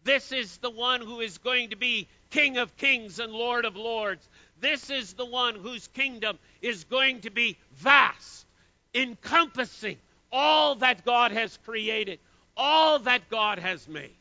This 0.04 0.32
is 0.32 0.56
the 0.56 0.70
one 0.70 1.02
who 1.02 1.20
is 1.20 1.38
going 1.38 1.70
to 1.70 1.76
be 1.76 2.08
King 2.30 2.56
of 2.56 2.74
kings 2.78 3.18
and 3.18 3.30
Lord 3.32 3.66
of 3.66 3.76
lords. 3.76 4.26
This 4.58 4.88
is 4.88 5.12
the 5.12 5.26
one 5.26 5.54
whose 5.54 5.86
kingdom 5.88 6.38
is 6.62 6.84
going 6.84 7.20
to 7.20 7.30
be 7.30 7.58
vast, 7.76 8.46
encompassing 8.94 9.98
all 10.32 10.76
that 10.76 11.04
God 11.04 11.32
has 11.32 11.58
created, 11.66 12.18
all 12.56 13.00
that 13.00 13.28
God 13.28 13.58
has 13.58 13.86
made. 13.86 14.16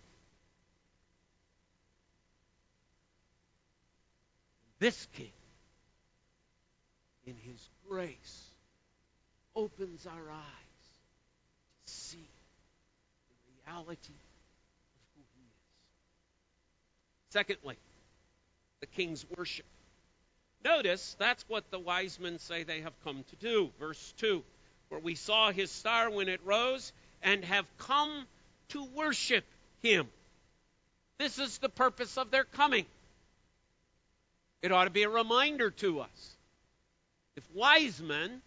This 4.80 5.08
king, 5.14 5.32
in 7.26 7.36
his 7.36 7.70
grace, 7.88 8.41
opens 9.56 10.06
our 10.06 10.32
eyes 10.32 10.86
to 11.86 11.94
see 11.94 12.28
the 13.30 13.72
reality 13.72 14.14
of 14.14 15.02
who 15.16 15.22
he 15.36 15.42
is. 15.42 15.54
Secondly, 17.30 17.78
the 18.80 18.88
king's 18.88 19.26
worship. 19.38 19.66
Notice 20.64 21.16
that's 21.20 21.44
what 21.48 21.70
the 21.72 21.80
wise 21.80 22.20
men 22.20 22.40
say 22.40 22.64
they 22.64 22.82
have 22.82 22.94
come 23.04 23.24
to 23.30 23.36
do. 23.38 23.72
Verse 23.80 24.14
2 24.18 24.44
where 24.92 25.00
we 25.00 25.16
saw 25.16 25.52
his 25.52 25.72
star 25.72 26.10
when 26.10 26.28
it 26.28 26.42
rose 26.44 26.92
and 27.24 27.46
have 27.46 27.66
come 27.78 28.28
to 28.68 28.84
worship 28.94 29.46
him. 29.82 30.06
This 31.18 31.40
is 31.40 31.60
the 31.60 31.70
purpose 31.70 32.18
of 32.18 32.30
their 32.30 32.44
coming. 32.44 32.86
It 34.62 34.74
ought 34.74 34.84
to 34.84 34.90
be 34.90 35.04
a 35.04 35.10
reminder 35.10 35.72
to 35.72 36.02
us. 36.02 36.36
If 37.38 37.44
wise 37.56 38.02
men 38.02 38.42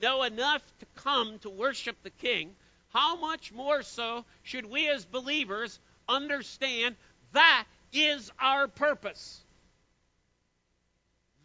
know 0.00 0.22
enough 0.22 0.62
to 0.80 0.86
come 0.96 1.38
to 1.40 1.50
worship 1.50 1.96
the 2.02 2.10
king, 2.10 2.54
how 2.92 3.16
much 3.16 3.52
more 3.52 3.82
so 3.82 4.24
should 4.42 4.66
we 4.66 4.88
as 4.88 5.04
believers 5.04 5.78
understand 6.08 6.96
that 7.32 7.64
is 7.92 8.30
our 8.38 8.68
purpose? 8.68 9.40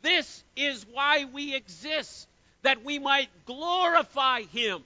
This 0.01 0.44
is 0.56 0.86
why 0.92 1.25
we 1.25 1.56
exist, 1.56 2.27
that 2.62 2.84
we 2.84 3.00
might 3.00 3.30
glorify 3.46 4.42
him, 4.44 4.84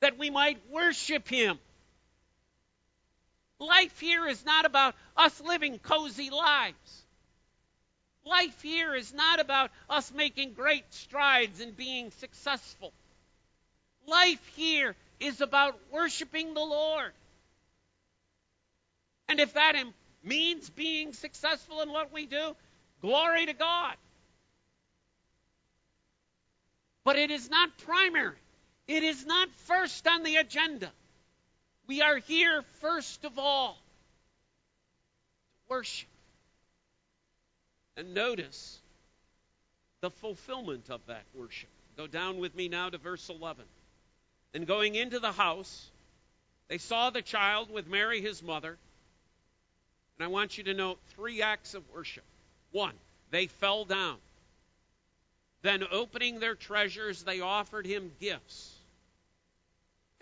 that 0.00 0.18
we 0.18 0.30
might 0.30 0.58
worship 0.70 1.28
him. 1.28 1.58
Life 3.58 4.00
here 4.00 4.26
is 4.26 4.44
not 4.44 4.64
about 4.64 4.94
us 5.16 5.38
living 5.40 5.78
cozy 5.78 6.30
lives. 6.30 6.99
Life 8.24 8.60
here 8.62 8.94
is 8.94 9.14
not 9.14 9.40
about 9.40 9.70
us 9.88 10.12
making 10.12 10.52
great 10.52 10.84
strides 10.92 11.60
and 11.60 11.76
being 11.76 12.10
successful. 12.18 12.92
Life 14.06 14.44
here 14.56 14.94
is 15.18 15.40
about 15.40 15.78
worshiping 15.90 16.54
the 16.54 16.60
Lord. 16.60 17.12
And 19.28 19.40
if 19.40 19.54
that 19.54 19.76
means 20.22 20.68
being 20.70 21.12
successful 21.12 21.80
in 21.82 21.90
what 21.90 22.12
we 22.12 22.26
do, 22.26 22.54
glory 23.00 23.46
to 23.46 23.54
God. 23.54 23.96
But 27.04 27.16
it 27.16 27.30
is 27.30 27.48
not 27.48 27.78
primary. 27.78 28.36
It 28.86 29.02
is 29.02 29.24
not 29.24 29.48
first 29.66 30.06
on 30.06 30.24
the 30.24 30.36
agenda. 30.36 30.90
We 31.86 32.02
are 32.02 32.18
here 32.18 32.62
first 32.80 33.24
of 33.24 33.38
all 33.38 33.72
to 33.72 35.74
worship. 35.74 36.09
And 38.00 38.14
notice 38.14 38.78
the 40.00 40.08
fulfillment 40.08 40.88
of 40.88 41.02
that 41.08 41.24
worship. 41.34 41.68
Go 41.98 42.06
down 42.06 42.38
with 42.38 42.54
me 42.54 42.66
now 42.66 42.88
to 42.88 42.96
verse 42.96 43.28
11. 43.28 43.62
And 44.54 44.66
going 44.66 44.94
into 44.94 45.18
the 45.18 45.32
house, 45.32 45.90
they 46.68 46.78
saw 46.78 47.10
the 47.10 47.20
child 47.20 47.70
with 47.70 47.86
Mary 47.86 48.22
his 48.22 48.42
mother. 48.42 48.78
And 50.18 50.24
I 50.24 50.28
want 50.28 50.56
you 50.56 50.64
to 50.64 50.72
note 50.72 50.98
three 51.14 51.42
acts 51.42 51.74
of 51.74 51.82
worship. 51.94 52.24
One, 52.72 52.94
they 53.32 53.48
fell 53.48 53.84
down. 53.84 54.16
Then, 55.60 55.84
opening 55.92 56.40
their 56.40 56.54
treasures, 56.54 57.22
they 57.22 57.42
offered 57.42 57.84
him 57.84 58.12
gifts. 58.18 58.72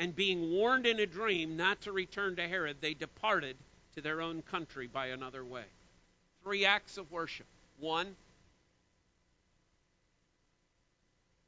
And 0.01 0.17
being 0.17 0.51
warned 0.51 0.85
in 0.85 0.99
a 0.99 1.07
dream 1.07 1.57
not 1.57 1.83
to 1.83 1.93
return 1.93 2.35
to 2.37 2.49
Herod, 2.49 2.79
they 2.81 2.95
departed 2.95 3.55
to 3.95 4.01
their 4.01 4.21
own 4.21 4.43
country 4.43 4.89
by 4.89 5.07
another 5.07 5.45
way. 5.45 5.67
Three 6.43 6.65
acts 6.65 6.99
of 6.99 7.13
worship. 7.13 7.47
One, 7.81 8.17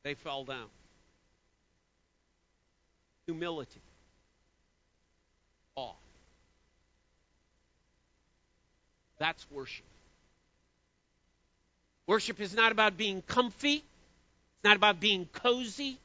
they 0.03 0.14
fell 0.14 0.45
down. 0.45 0.66
Humility, 3.27 3.81
awe. 5.77 5.93
That's 9.19 9.47
worship. 9.51 9.85
Worship 12.07 12.40
is 12.40 12.55
not 12.55 12.73
about 12.73 12.97
being 12.97 13.23
comfy. 13.23 13.77
It's 13.77 14.64
not 14.64 14.77
about 14.77 14.99
being 14.99 15.27
cozy. 15.33 15.99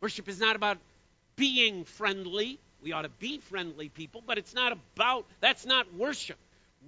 Worship 0.00 0.28
is 0.28 0.40
not 0.40 0.56
about 0.56 0.78
being 1.36 1.84
friendly. 1.84 2.58
We 2.82 2.92
ought 2.92 3.02
to 3.02 3.08
be 3.08 3.38
friendly 3.38 3.88
people, 3.88 4.22
but 4.26 4.38
it's 4.38 4.54
not 4.54 4.72
about, 4.72 5.26
that's 5.40 5.66
not 5.66 5.94
worship. 5.94 6.36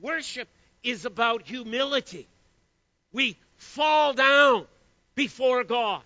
Worship 0.00 0.48
is 0.82 1.04
about 1.04 1.42
humility. 1.42 2.26
We 3.12 3.36
fall 3.56 4.14
down 4.14 4.66
before 5.14 5.64
God, 5.64 6.02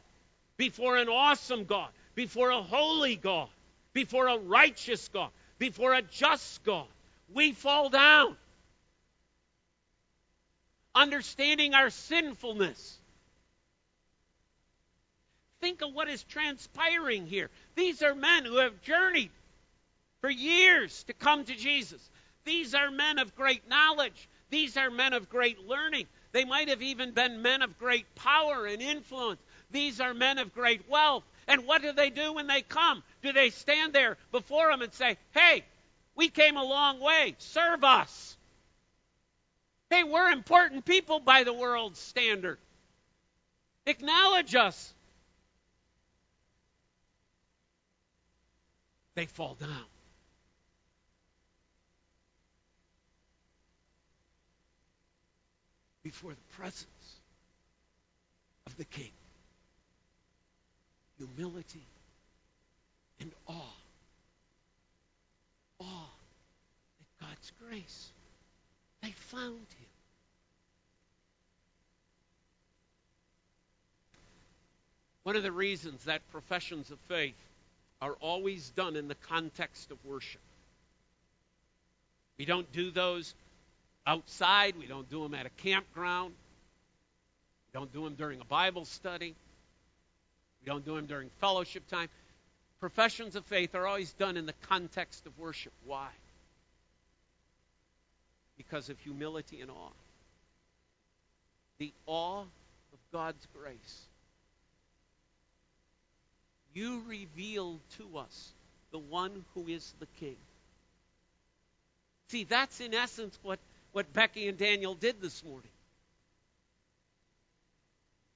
before 0.56 0.96
an 0.96 1.08
awesome 1.08 1.64
God, 1.64 1.88
before 2.14 2.50
a 2.50 2.62
holy 2.62 3.16
God, 3.16 3.48
before 3.92 4.28
a 4.28 4.38
righteous 4.38 5.08
God, 5.08 5.30
before 5.58 5.94
a 5.94 6.02
just 6.02 6.64
God. 6.64 6.86
We 7.32 7.52
fall 7.52 7.88
down. 7.88 8.36
Understanding 10.94 11.74
our 11.74 11.90
sinfulness. 11.90 12.98
Think 15.60 15.82
of 15.82 15.94
what 15.94 16.08
is 16.08 16.22
transpiring 16.24 17.26
here. 17.26 17.50
These 17.74 18.02
are 18.02 18.14
men 18.14 18.44
who 18.44 18.58
have 18.58 18.82
journeyed 18.82 19.30
for 20.20 20.30
years 20.30 21.04
to 21.04 21.12
come 21.12 21.44
to 21.44 21.54
Jesus. 21.54 22.00
These 22.44 22.74
are 22.74 22.90
men 22.90 23.18
of 23.18 23.34
great 23.34 23.68
knowledge. 23.68 24.28
These 24.50 24.76
are 24.76 24.90
men 24.90 25.12
of 25.12 25.28
great 25.28 25.66
learning. 25.66 26.06
They 26.32 26.44
might 26.44 26.68
have 26.68 26.82
even 26.82 27.12
been 27.12 27.42
men 27.42 27.62
of 27.62 27.78
great 27.78 28.12
power 28.14 28.66
and 28.66 28.82
influence. 28.82 29.40
These 29.70 30.00
are 30.00 30.14
men 30.14 30.38
of 30.38 30.54
great 30.54 30.88
wealth. 30.88 31.24
And 31.46 31.66
what 31.66 31.82
do 31.82 31.92
they 31.92 32.10
do 32.10 32.32
when 32.32 32.46
they 32.46 32.62
come? 32.62 33.02
Do 33.22 33.32
they 33.32 33.50
stand 33.50 33.92
there 33.92 34.16
before 34.32 34.70
them 34.70 34.82
and 34.82 34.92
say, 34.92 35.16
Hey, 35.32 35.64
we 36.14 36.28
came 36.28 36.56
a 36.56 36.64
long 36.64 37.00
way. 37.00 37.34
Serve 37.38 37.84
us. 37.84 38.36
Hey, 39.90 40.04
we're 40.04 40.30
important 40.30 40.84
people 40.84 41.20
by 41.20 41.44
the 41.44 41.52
world's 41.52 42.00
standard. 42.00 42.58
Acknowledge 43.86 44.54
us. 44.54 44.94
They 49.14 49.26
fall 49.26 49.56
down. 49.60 49.84
Before 56.04 56.30
the 56.30 56.56
presence 56.56 56.86
of 58.66 58.76
the 58.76 58.84
King. 58.84 59.10
Humility 61.18 61.86
and 63.20 63.32
awe. 63.48 63.76
Awe 65.80 66.10
at 67.00 67.26
God's 67.26 67.52
grace. 67.66 68.10
They 69.02 69.12
found 69.30 69.56
him. 69.56 69.88
One 75.24 75.36
of 75.36 75.42
the 75.42 75.52
reasons 75.52 76.04
that 76.04 76.20
professions 76.30 76.90
of 76.90 76.98
faith 77.08 77.34
are 78.02 78.16
always 78.20 78.70
done 78.70 78.94
in 78.94 79.08
the 79.08 79.14
context 79.14 79.90
of 79.90 79.96
worship. 80.04 80.42
We 82.36 82.44
don't 82.44 82.70
do 82.72 82.90
those 82.90 83.34
outside. 84.06 84.74
We 84.78 84.86
don't 84.86 85.08
do 85.10 85.22
them 85.22 85.34
at 85.34 85.46
a 85.46 85.50
campground. 85.50 86.34
We 87.72 87.78
don't 87.78 87.92
do 87.92 88.04
them 88.04 88.14
during 88.14 88.40
a 88.40 88.44
Bible 88.44 88.84
study. 88.84 89.34
We 90.62 90.66
don't 90.66 90.84
do 90.84 90.96
them 90.96 91.06
during 91.06 91.30
fellowship 91.40 91.86
time. 91.88 92.08
Professions 92.80 93.36
of 93.36 93.44
faith 93.46 93.74
are 93.74 93.86
always 93.86 94.12
done 94.12 94.36
in 94.36 94.46
the 94.46 94.54
context 94.68 95.26
of 95.26 95.38
worship. 95.38 95.72
Why? 95.86 96.08
Because 98.56 98.90
of 98.90 98.98
humility 99.00 99.60
and 99.60 99.70
awe. 99.70 99.92
The 101.78 101.92
awe 102.06 102.42
of 102.42 102.98
God's 103.12 103.46
grace. 103.58 104.02
You 106.74 107.02
reveal 107.06 107.78
to 107.98 108.18
us 108.18 108.52
the 108.90 108.98
one 108.98 109.44
who 109.54 109.68
is 109.68 109.94
the 110.00 110.06
King. 110.20 110.36
See, 112.28 112.44
that's 112.44 112.80
in 112.80 112.94
essence 112.94 113.38
what, 113.42 113.58
what 113.94 114.12
Becky 114.12 114.48
and 114.48 114.58
Daniel 114.58 114.94
did 114.94 115.22
this 115.22 115.44
morning. 115.44 115.70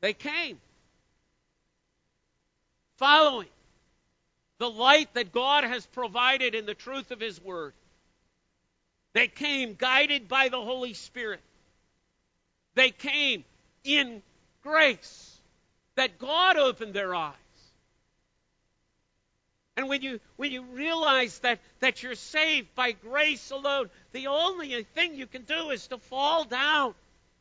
They 0.01 0.13
came 0.13 0.59
following 2.97 3.49
the 4.59 4.71
light 4.71 5.13
that 5.15 5.33
God 5.33 5.65
has 5.65 5.85
provided 5.87 6.55
in 6.55 6.65
the 6.65 6.75
truth 6.75 7.11
of 7.11 7.19
His 7.19 7.43
Word. 7.43 7.73
They 9.15 9.27
came 9.27 9.75
guided 9.75 10.29
by 10.29 10.49
the 10.49 10.61
Holy 10.61 10.95
Spirit. 10.95 11.41
They 12.75 12.91
came 12.91 13.45
in 13.83 14.23
grace 14.63 15.41
that 15.97 16.21
God 16.21 16.57
opened 16.57 16.95
their 16.95 17.17
eyes. 17.17 17.35
And 19.79 19.89
when 19.89 20.03
you 20.03 20.19
when 20.35 20.51
you 20.51 20.63
realize 20.63 21.39
that 21.39 21.61
that 21.79 22.03
you're 22.03 22.17
saved 22.17 22.75
by 22.75 22.91
grace 22.91 23.53
alone, 23.53 23.89
the 24.11 24.27
only 24.27 24.83
thing 24.83 25.15
you 25.15 25.29
can 25.29 25.43
do 25.43 25.71
is 25.71 25.87
to 25.87 25.99
fall 25.99 26.43
down 26.43 26.97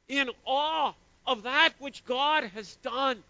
in 0.08 0.30
awe 0.45 0.93
of 1.26 1.43
that 1.43 1.71
which 1.80 2.06
God 2.06 2.43
has 2.43 2.76
done, 2.84 3.23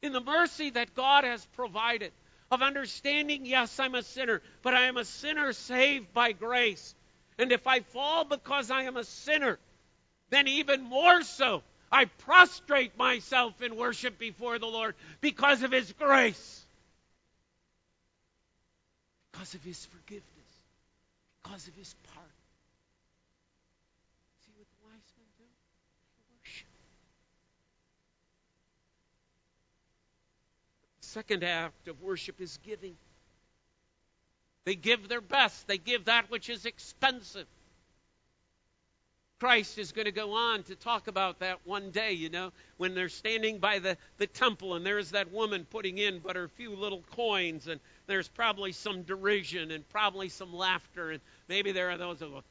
in 0.00 0.14
the 0.14 0.22
mercy 0.22 0.70
that 0.70 0.94
God 0.94 1.24
has 1.24 1.44
provided, 1.54 2.10
of 2.50 2.62
understanding, 2.62 3.44
yes, 3.44 3.78
I'm 3.78 3.94
a 3.94 4.02
sinner, 4.02 4.40
but 4.62 4.72
I 4.72 4.84
am 4.84 4.96
a 4.96 5.04
sinner 5.04 5.52
saved 5.52 6.14
by 6.14 6.32
grace. 6.32 6.94
And 7.36 7.52
if 7.52 7.66
I 7.66 7.80
fall 7.80 8.24
because 8.24 8.70
I 8.70 8.84
am 8.84 8.96
a 8.96 9.04
sinner, 9.04 9.58
then 10.30 10.48
even 10.48 10.82
more 10.82 11.22
so, 11.24 11.62
I 11.92 12.06
prostrate 12.06 12.96
myself 12.96 13.60
in 13.60 13.76
worship 13.76 14.18
before 14.18 14.58
the 14.58 14.66
Lord 14.66 14.94
because 15.20 15.62
of 15.62 15.72
His 15.72 15.92
grace, 15.92 16.64
because 19.38 19.54
of 19.54 19.62
His 19.62 19.86
forgiveness, 19.86 20.24
because 21.42 21.68
of 21.68 21.74
His 21.76 21.94
pardon. 22.12 22.30
See 24.44 24.52
what 24.56 24.66
the 24.68 24.84
wise 24.84 25.12
men 25.16 25.26
do? 25.38 25.44
They 26.16 26.24
worship. 26.42 26.66
The 31.02 31.06
second 31.06 31.44
act 31.44 31.86
of 31.86 32.02
worship 32.02 32.40
is 32.40 32.58
giving. 32.64 32.96
They 34.64 34.74
give 34.74 35.08
their 35.08 35.20
best, 35.20 35.68
they 35.68 35.78
give 35.78 36.06
that 36.06 36.30
which 36.30 36.50
is 36.50 36.66
expensive. 36.66 37.46
Christ 39.38 39.78
is 39.78 39.92
going 39.92 40.06
to 40.06 40.12
go 40.12 40.32
on 40.32 40.64
to 40.64 40.74
talk 40.74 41.06
about 41.06 41.38
that 41.38 41.58
one 41.64 41.90
day, 41.90 42.12
you 42.12 42.28
know, 42.28 42.50
when 42.76 42.94
they're 42.94 43.08
standing 43.08 43.58
by 43.58 43.78
the, 43.78 43.96
the 44.16 44.26
temple 44.26 44.74
and 44.74 44.84
there's 44.84 45.12
that 45.12 45.30
woman 45.32 45.64
putting 45.70 45.98
in 45.98 46.18
but 46.18 46.34
her 46.34 46.48
few 46.48 46.74
little 46.74 47.04
coins, 47.14 47.68
and 47.68 47.78
there's 48.08 48.26
probably 48.26 48.72
some 48.72 49.02
derision 49.02 49.70
and 49.70 49.88
probably 49.90 50.28
some 50.28 50.52
laughter, 50.52 51.12
and 51.12 51.20
maybe 51.48 51.70
there 51.70 51.90
are 51.90 51.96
those 51.96 52.18
that 52.18 52.30
go, 52.30 52.42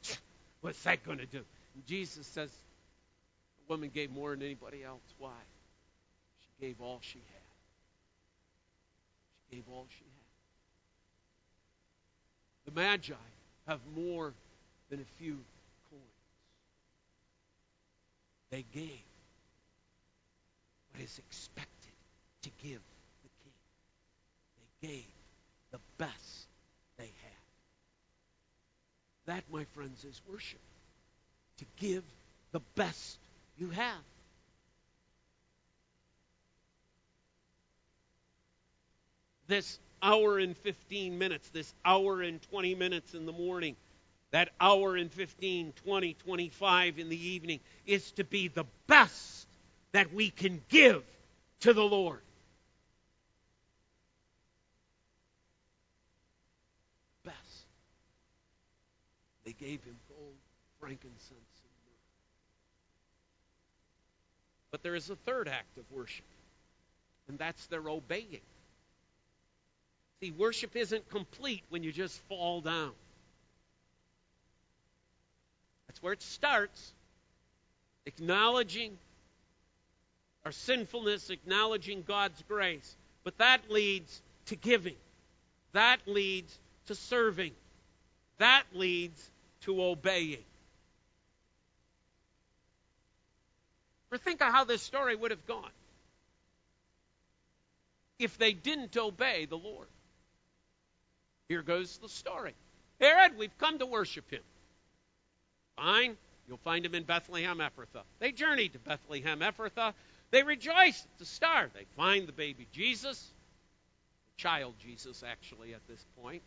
What's 0.62 0.82
that 0.84 1.04
going 1.04 1.18
to 1.18 1.26
do? 1.26 1.44
And 1.74 1.86
Jesus 1.86 2.26
says, 2.26 2.50
The 2.50 3.72
woman 3.72 3.90
gave 3.92 4.10
more 4.10 4.30
than 4.30 4.42
anybody 4.42 4.82
else. 4.82 5.02
Why? 5.18 5.30
She 6.40 6.66
gave 6.66 6.80
all 6.80 7.00
she 7.02 7.18
had. 7.18 7.42
She 9.50 9.56
gave 9.56 9.64
all 9.70 9.86
she 9.90 10.04
had. 12.64 12.74
The 12.74 12.80
Magi 12.80 13.14
have 13.66 13.80
more 13.94 14.32
than 14.90 15.00
a 15.00 15.22
few 15.22 15.38
they 18.50 18.64
gave 18.72 19.02
what 20.92 21.02
is 21.02 21.18
expected 21.18 21.92
to 22.42 22.50
give 22.62 22.80
the 23.22 23.30
king. 23.44 23.52
They 24.80 24.88
gave 24.88 25.06
the 25.70 25.80
best 25.98 26.46
they 26.96 27.04
had. 27.04 27.38
That, 29.26 29.44
my 29.52 29.64
friends, 29.74 30.04
is 30.04 30.20
worship. 30.30 30.60
To 31.58 31.64
give 31.76 32.02
the 32.52 32.60
best 32.74 33.18
you 33.58 33.70
have. 33.70 34.02
This 39.48 39.78
hour 40.02 40.38
and 40.38 40.56
15 40.56 41.18
minutes, 41.18 41.48
this 41.50 41.72
hour 41.84 42.22
and 42.22 42.40
20 42.50 42.74
minutes 42.74 43.14
in 43.14 43.26
the 43.26 43.32
morning, 43.32 43.76
that 44.30 44.50
hour 44.60 44.96
and 44.96 45.10
15, 45.12 45.72
20, 45.84 46.14
25 46.14 46.98
in 46.98 47.08
the 47.08 47.28
evening 47.28 47.60
is 47.86 48.10
to 48.12 48.24
be 48.24 48.48
the 48.48 48.64
best 48.86 49.46
that 49.92 50.12
we 50.12 50.30
can 50.30 50.62
give 50.68 51.02
to 51.60 51.72
the 51.72 51.82
Lord. 51.82 52.20
Best. 57.24 57.36
They 59.44 59.52
gave 59.52 59.82
him 59.82 59.96
gold, 60.08 60.34
frankincense, 60.78 61.22
and 61.30 61.38
myrrh. 61.86 62.04
But 64.70 64.82
there 64.82 64.94
is 64.94 65.08
a 65.08 65.16
third 65.16 65.48
act 65.48 65.78
of 65.78 65.84
worship, 65.90 66.26
and 67.28 67.38
that's 67.38 67.66
their 67.68 67.88
obeying. 67.88 68.40
See, 70.20 70.32
worship 70.32 70.76
isn't 70.76 71.08
complete 71.08 71.62
when 71.70 71.82
you 71.82 71.92
just 71.92 72.20
fall 72.28 72.60
down. 72.60 72.92
That's 75.98 76.04
where 76.04 76.12
it 76.12 76.22
starts. 76.22 76.92
Acknowledging 78.06 78.96
our 80.44 80.52
sinfulness, 80.52 81.28
acknowledging 81.28 82.04
God's 82.06 82.40
grace. 82.46 82.96
But 83.24 83.36
that 83.38 83.68
leads 83.68 84.22
to 84.46 84.54
giving. 84.54 84.94
That 85.72 85.98
leads 86.06 86.56
to 86.86 86.94
serving. 86.94 87.50
That 88.38 88.62
leads 88.74 89.28
to 89.62 89.82
obeying. 89.82 90.44
Or 94.12 94.18
think 94.18 94.40
of 94.40 94.52
how 94.52 94.62
this 94.62 94.82
story 94.82 95.16
would 95.16 95.32
have 95.32 95.46
gone 95.48 95.72
if 98.20 98.38
they 98.38 98.52
didn't 98.52 98.96
obey 98.96 99.46
the 99.46 99.58
Lord. 99.58 99.88
Here 101.48 101.62
goes 101.62 101.98
the 101.98 102.08
story. 102.08 102.54
Herod, 103.00 103.36
we've 103.36 103.58
come 103.58 103.80
to 103.80 103.86
worship 103.86 104.30
him. 104.30 104.42
Fine. 105.78 106.16
You'll 106.48 106.58
find 106.58 106.84
him 106.84 106.94
in 106.94 107.04
Bethlehem 107.04 107.58
Ephrathah. 107.58 108.02
They 108.18 108.32
journeyed 108.32 108.72
to 108.72 108.78
Bethlehem 108.78 109.40
Ephrathah. 109.40 109.92
They 110.30 110.42
rejoiced 110.42 111.04
at 111.04 111.18
the 111.18 111.24
star. 111.24 111.68
They 111.74 111.84
find 111.96 112.26
the 112.26 112.32
baby 112.32 112.66
Jesus, 112.72 113.22
the 114.36 114.42
child 114.42 114.74
Jesus, 114.80 115.22
actually, 115.26 115.74
at 115.74 115.86
this 115.86 116.04
point. 116.20 116.42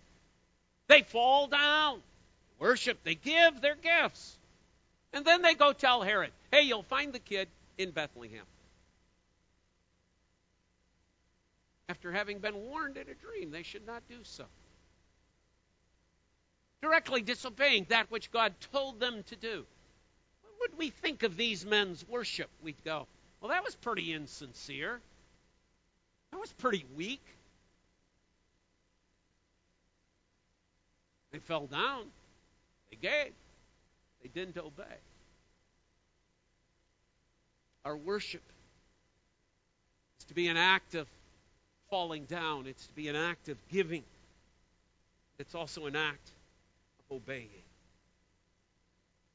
They 0.87 1.03
fall 1.03 1.47
down, 1.47 2.01
worship, 2.59 3.03
they 3.03 3.15
give 3.15 3.61
their 3.61 3.75
gifts. 3.75 4.37
And 5.13 5.23
then 5.23 5.41
they 5.41 5.53
go 5.53 5.71
tell 5.71 6.01
Herod, 6.01 6.31
hey, 6.51 6.63
you'll 6.63 6.83
find 6.83 7.13
the 7.13 7.19
kid 7.19 7.47
in 7.77 7.91
Bethlehem. 7.91 8.45
After 11.89 12.11
having 12.11 12.39
been 12.39 12.55
warned 12.55 12.97
in 12.97 13.07
a 13.07 13.13
dream, 13.13 13.51
they 13.51 13.63
should 13.63 13.85
not 13.85 14.01
do 14.09 14.17
so 14.23 14.45
directly 16.81 17.21
disobeying 17.21 17.85
that 17.89 18.09
which 18.09 18.31
God 18.31 18.53
told 18.71 18.99
them 18.99 19.23
to 19.27 19.35
do. 19.35 19.65
What 20.43 20.71
would 20.71 20.77
we 20.77 20.89
think 20.89 21.23
of 21.23 21.37
these 21.37 21.65
men's 21.65 22.07
worship? 22.07 22.49
We'd 22.63 22.83
go, 22.83 23.07
well, 23.39 23.49
that 23.49 23.63
was 23.63 23.75
pretty 23.75 24.13
insincere. 24.13 24.99
That 26.31 26.39
was 26.39 26.51
pretty 26.53 26.85
weak. 26.95 27.23
They 31.31 31.39
fell 31.39 31.67
down. 31.67 32.05
They 32.89 32.97
gave. 32.97 33.31
They 34.21 34.29
didn't 34.33 34.57
obey. 34.57 34.83
Our 37.85 37.97
worship 37.97 38.43
is 40.19 40.25
to 40.25 40.33
be 40.33 40.47
an 40.47 40.57
act 40.57 40.93
of 40.95 41.07
falling 41.89 42.25
down, 42.25 42.67
it's 42.67 42.85
to 42.87 42.93
be 42.93 43.09
an 43.09 43.15
act 43.15 43.49
of 43.49 43.57
giving. 43.69 44.03
It's 45.39 45.55
also 45.55 45.87
an 45.87 45.95
act 45.95 46.31
obeying. 47.11 47.49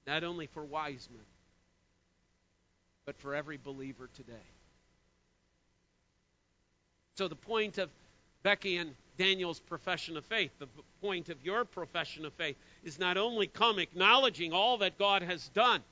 Not 0.07 0.25
only 0.25 0.47
for 0.47 0.65
wise 0.65 1.09
men, 1.13 1.25
but 3.05 3.17
for 3.19 3.35
every 3.35 3.57
believer 3.57 4.09
today. 4.15 4.35
So, 7.17 7.29
the 7.29 7.37
point 7.37 7.79
of 7.79 7.89
Becky 8.43 8.77
and 8.77 8.95
Daniel's 9.17 9.61
profession 9.61 10.17
of 10.17 10.25
faith, 10.25 10.51
the 10.59 10.69
point 11.01 11.29
of 11.29 11.43
your 11.45 11.65
profession 11.65 12.25
of 12.25 12.33
faith, 12.35 12.57
is 12.85 12.99
not 12.99 13.17
only 13.17 13.47
come 13.47 13.79
acknowledging 13.79 14.53
all 14.53 14.79
that 14.79 14.99
God 14.99 15.23
has 15.23 15.49
done, 15.49 15.83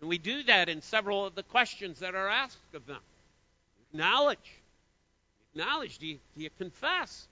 and 0.00 0.08
we 0.08 0.18
do 0.18 0.42
that 0.44 0.68
in 0.68 0.82
several 0.82 1.26
of 1.26 1.34
the 1.34 1.42
questions 1.42 1.98
that 2.00 2.14
are 2.14 2.28
asked 2.28 2.74
of 2.74 2.86
them. 2.86 3.00
Acknowledge. 3.90 4.60
Acknowledge. 5.54 5.98
Do 5.98 6.06
you, 6.06 6.18
do 6.36 6.42
you 6.42 6.50
confess? 6.58 7.28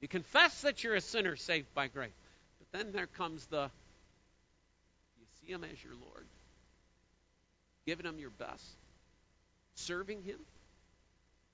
You 0.00 0.08
confess 0.08 0.62
that 0.62 0.82
you're 0.82 0.94
a 0.94 1.00
sinner 1.00 1.36
saved 1.36 1.72
by 1.74 1.88
grace. 1.88 2.10
But 2.58 2.78
then 2.78 2.92
there 2.92 3.06
comes 3.06 3.46
the 3.46 3.70
you 5.18 5.26
see 5.40 5.52
him 5.52 5.64
as 5.64 5.82
your 5.82 5.94
Lord, 5.94 6.26
giving 7.86 8.06
him 8.06 8.18
your 8.18 8.30
best, 8.30 8.64
serving 9.74 10.22
him, 10.22 10.38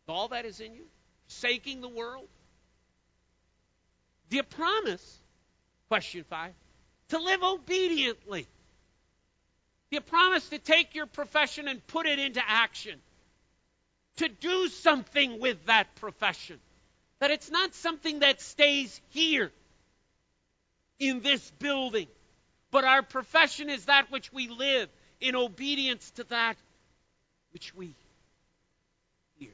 all 0.08 0.28
that 0.28 0.44
is 0.44 0.60
in 0.60 0.74
you, 0.74 0.84
forsaking 1.26 1.80
the 1.80 1.88
world. 1.88 2.28
Do 4.30 4.36
you 4.36 4.42
promise 4.42 5.18
Question 5.88 6.24
five 6.24 6.52
to 7.10 7.18
live 7.18 7.42
obediently. 7.42 8.46
You 9.90 10.00
promise 10.00 10.48
to 10.48 10.58
take 10.58 10.96
your 10.96 11.06
profession 11.06 11.68
and 11.68 11.86
put 11.86 12.06
it 12.06 12.18
into 12.18 12.42
action, 12.44 12.98
to 14.16 14.28
do 14.28 14.66
something 14.68 15.38
with 15.38 15.64
that 15.66 15.94
profession. 15.96 16.58
That 17.20 17.30
it's 17.30 17.50
not 17.50 17.74
something 17.74 18.20
that 18.20 18.40
stays 18.40 19.00
here 19.10 19.50
in 20.98 21.20
this 21.20 21.50
building, 21.58 22.08
but 22.70 22.84
our 22.84 23.02
profession 23.02 23.70
is 23.70 23.86
that 23.86 24.10
which 24.10 24.32
we 24.32 24.48
live 24.48 24.88
in 25.20 25.34
obedience 25.34 26.10
to 26.12 26.24
that 26.24 26.56
which 27.52 27.74
we 27.74 27.94
hear. 29.38 29.50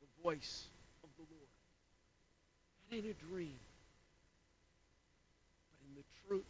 The 0.00 0.22
voice 0.22 0.64
of 1.04 1.10
the 1.18 1.24
Lord. 1.30 1.48
Not 2.90 3.04
in 3.04 3.10
a 3.10 3.30
dream, 3.30 3.58
but 5.70 5.88
in 5.88 5.94
the 5.96 6.28
truth 6.28 6.44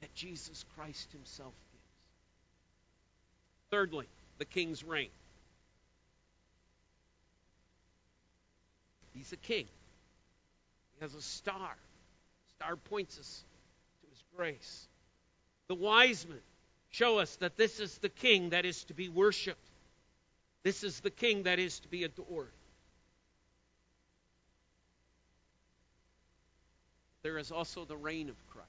that 0.00 0.14
Jesus 0.14 0.64
Christ 0.76 1.12
Himself 1.12 1.52
gives. 1.72 1.84
Thirdly, 3.70 4.06
the 4.38 4.46
king's 4.46 4.82
reign. 4.82 5.10
He's 9.14 9.32
a 9.32 9.36
king. 9.36 9.66
He 10.94 11.00
has 11.00 11.14
a 11.14 11.22
star. 11.22 11.76
The 12.46 12.64
Star 12.64 12.76
points 12.76 13.18
us 13.18 13.44
to 14.02 14.10
his 14.10 14.22
grace. 14.36 14.88
The 15.68 15.74
wise 15.74 16.26
men 16.28 16.38
show 16.90 17.18
us 17.18 17.36
that 17.36 17.56
this 17.56 17.80
is 17.80 17.98
the 17.98 18.08
king 18.08 18.50
that 18.50 18.64
is 18.64 18.84
to 18.84 18.94
be 18.94 19.08
worshiped. 19.08 19.58
This 20.62 20.84
is 20.84 21.00
the 21.00 21.10
king 21.10 21.44
that 21.44 21.58
is 21.58 21.80
to 21.80 21.88
be 21.88 22.04
adored. 22.04 22.52
There 27.22 27.38
is 27.38 27.50
also 27.52 27.84
the 27.84 27.96
reign 27.96 28.28
of 28.28 28.36
Christ. 28.48 28.68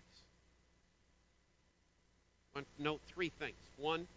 I 2.54 2.60
want 2.60 2.68
to 2.78 2.84
note 2.84 3.02
three 3.08 3.30
things. 3.30 3.56
One, 3.78 4.08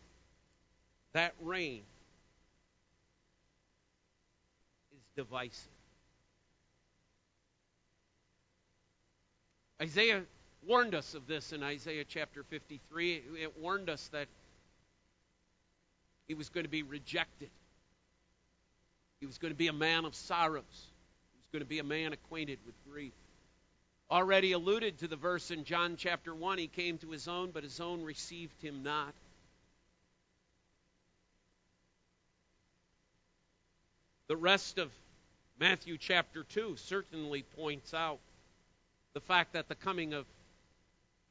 that 1.12 1.34
reign 1.40 1.82
is 4.94 5.02
divisive. 5.16 5.68
Isaiah 9.80 10.22
warned 10.66 10.94
us 10.94 11.14
of 11.14 11.26
this 11.26 11.52
in 11.52 11.62
Isaiah 11.62 12.04
chapter 12.08 12.42
53. 12.44 13.22
It 13.40 13.58
warned 13.58 13.90
us 13.90 14.08
that 14.08 14.26
he 16.26 16.34
was 16.34 16.48
going 16.48 16.64
to 16.64 16.70
be 16.70 16.82
rejected. 16.82 17.50
He 19.20 19.26
was 19.26 19.38
going 19.38 19.52
to 19.52 19.58
be 19.58 19.68
a 19.68 19.72
man 19.72 20.04
of 20.04 20.14
sorrows. 20.14 20.64
He 20.70 21.38
was 21.38 21.48
going 21.52 21.62
to 21.62 21.68
be 21.68 21.78
a 21.78 21.84
man 21.84 22.12
acquainted 22.12 22.58
with 22.64 22.74
grief. 22.90 23.12
Already 24.10 24.52
alluded 24.52 24.98
to 24.98 25.08
the 25.08 25.16
verse 25.16 25.50
in 25.50 25.64
John 25.64 25.96
chapter 25.96 26.34
1 26.34 26.58
he 26.58 26.68
came 26.68 26.96
to 26.98 27.10
his 27.10 27.28
own, 27.28 27.50
but 27.50 27.62
his 27.62 27.80
own 27.80 28.02
received 28.02 28.62
him 28.62 28.82
not. 28.82 29.12
The 34.28 34.36
rest 34.36 34.78
of 34.78 34.90
Matthew 35.60 35.98
chapter 35.98 36.44
2 36.44 36.76
certainly 36.76 37.42
points 37.56 37.94
out 37.94 38.18
the 39.16 39.20
fact 39.20 39.54
that 39.54 39.66
the 39.66 39.74
coming 39.74 40.12
of 40.12 40.26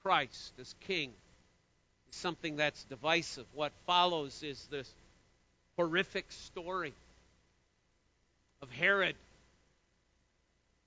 Christ 0.01 0.53
as 0.59 0.73
king 0.87 1.11
is 2.09 2.15
something 2.15 2.55
that's 2.55 2.83
divisive. 2.85 3.45
What 3.53 3.71
follows 3.85 4.41
is 4.41 4.67
this 4.71 4.91
horrific 5.77 6.25
story 6.31 6.95
of 8.63 8.71
Herod 8.71 9.15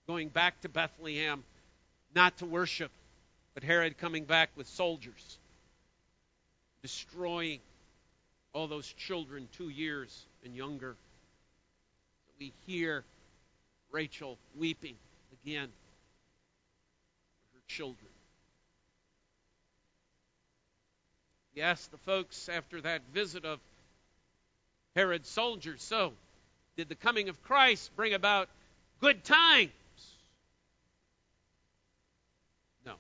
going 0.09 0.27
back 0.27 0.61
to 0.63 0.69
Bethlehem 0.69 1.45
not 2.17 2.37
to 2.39 2.47
worship, 2.47 2.91
but 3.55 3.63
Herod 3.63 3.97
coming 3.99 4.25
back 4.25 4.51
with 4.57 4.67
soldiers, 4.67 5.39
destroying 6.83 7.61
all 8.53 8.67
those 8.67 8.93
children 8.95 9.47
two 9.57 9.69
years 9.69 10.27
and 10.45 10.53
younger. 10.53 10.97
We 12.41 12.53
hear 12.67 13.05
Rachel 13.93 14.37
weeping 14.59 14.97
again 15.45 15.69
children. 17.69 18.11
He 21.55 21.63
asked 21.63 21.91
the 21.91 21.99
folks 21.99 22.49
after 22.49 22.81
that 22.81 23.03
visit 23.13 23.45
of 23.45 23.61
Herod's 24.95 25.29
soldiers, 25.29 25.83
So, 25.83 26.13
did 26.77 26.89
the 26.89 26.95
coming 26.95 27.29
of 27.29 27.43
Christ 27.43 27.95
bring 27.97 28.15
about 28.15 28.49
good 29.01 29.25
times? 29.25 29.71
No. 32.87 32.95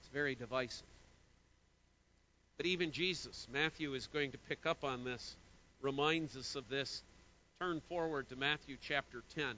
It's 0.00 0.08
very 0.12 0.34
divisive. 0.34 0.86
But 2.56 2.66
even 2.66 2.90
Jesus, 2.90 3.46
Matthew 3.52 3.94
is 3.94 4.08
going 4.08 4.32
to 4.32 4.38
pick 4.48 4.66
up 4.66 4.82
on 4.82 5.04
this, 5.04 5.36
reminds 5.80 6.36
us 6.36 6.56
of 6.56 6.68
this. 6.68 7.02
Turn 7.60 7.80
forward 7.88 8.28
to 8.28 8.36
Matthew 8.36 8.76
chapter 8.80 9.22
10. 9.34 9.56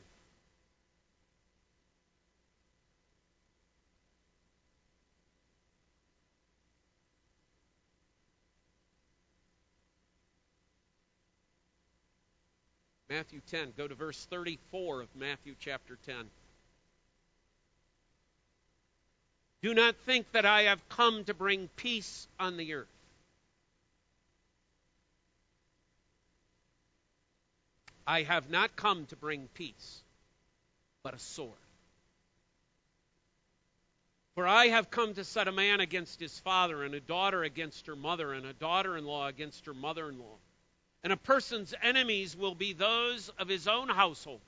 Matthew 13.10 13.40
10. 13.50 13.72
Go 13.76 13.88
to 13.88 13.94
verse 13.96 14.24
34 14.30 15.00
of 15.00 15.08
Matthew 15.16 15.56
chapter 15.58 15.98
10. 16.06 16.14
Do 19.62 19.74
not 19.74 19.96
think 20.06 20.30
that 20.30 20.46
I 20.46 20.62
have 20.62 20.88
come 20.88 21.24
to 21.24 21.34
bring 21.34 21.68
peace 21.74 22.28
on 22.38 22.56
the 22.56 22.72
earth. 22.74 22.86
I 28.06 28.22
have 28.22 28.48
not 28.48 28.76
come 28.76 29.06
to 29.06 29.16
bring 29.16 29.48
peace, 29.54 30.02
but 31.02 31.12
a 31.12 31.18
sword. 31.18 31.50
For 34.36 34.46
I 34.46 34.68
have 34.68 34.88
come 34.88 35.14
to 35.14 35.24
set 35.24 35.48
a 35.48 35.52
man 35.52 35.80
against 35.80 36.20
his 36.20 36.38
father, 36.38 36.84
and 36.84 36.94
a 36.94 37.00
daughter 37.00 37.42
against 37.42 37.88
her 37.88 37.96
mother, 37.96 38.32
and 38.32 38.46
a 38.46 38.52
daughter 38.52 38.96
in 38.96 39.04
law 39.04 39.26
against 39.26 39.66
her 39.66 39.74
mother 39.74 40.08
in 40.08 40.18
law 40.20 40.36
and 41.02 41.12
a 41.12 41.16
person's 41.16 41.74
enemies 41.82 42.36
will 42.36 42.54
be 42.54 42.72
those 42.72 43.30
of 43.38 43.48
his 43.48 43.66
own 43.66 43.88
household. 43.88 44.40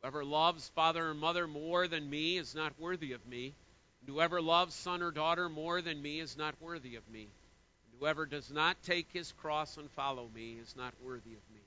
Whoever 0.00 0.24
loves 0.24 0.70
father 0.74 1.08
or 1.08 1.14
mother 1.14 1.46
more 1.46 1.88
than 1.88 2.10
me 2.10 2.36
is 2.36 2.54
not 2.54 2.78
worthy 2.78 3.12
of 3.12 3.26
me. 3.26 3.54
And 4.00 4.14
whoever 4.14 4.40
loves 4.40 4.74
son 4.74 5.02
or 5.02 5.10
daughter 5.10 5.48
more 5.48 5.80
than 5.80 6.02
me 6.02 6.20
is 6.20 6.36
not 6.36 6.54
worthy 6.60 6.96
of 6.96 7.08
me. 7.10 7.22
And 7.22 7.98
whoever 7.98 8.26
does 8.26 8.50
not 8.50 8.76
take 8.82 9.08
his 9.12 9.32
cross 9.32 9.78
and 9.78 9.90
follow 9.90 10.28
me 10.34 10.56
is 10.60 10.74
not 10.76 10.92
worthy 11.02 11.32
of 11.32 11.54
me. 11.54 11.60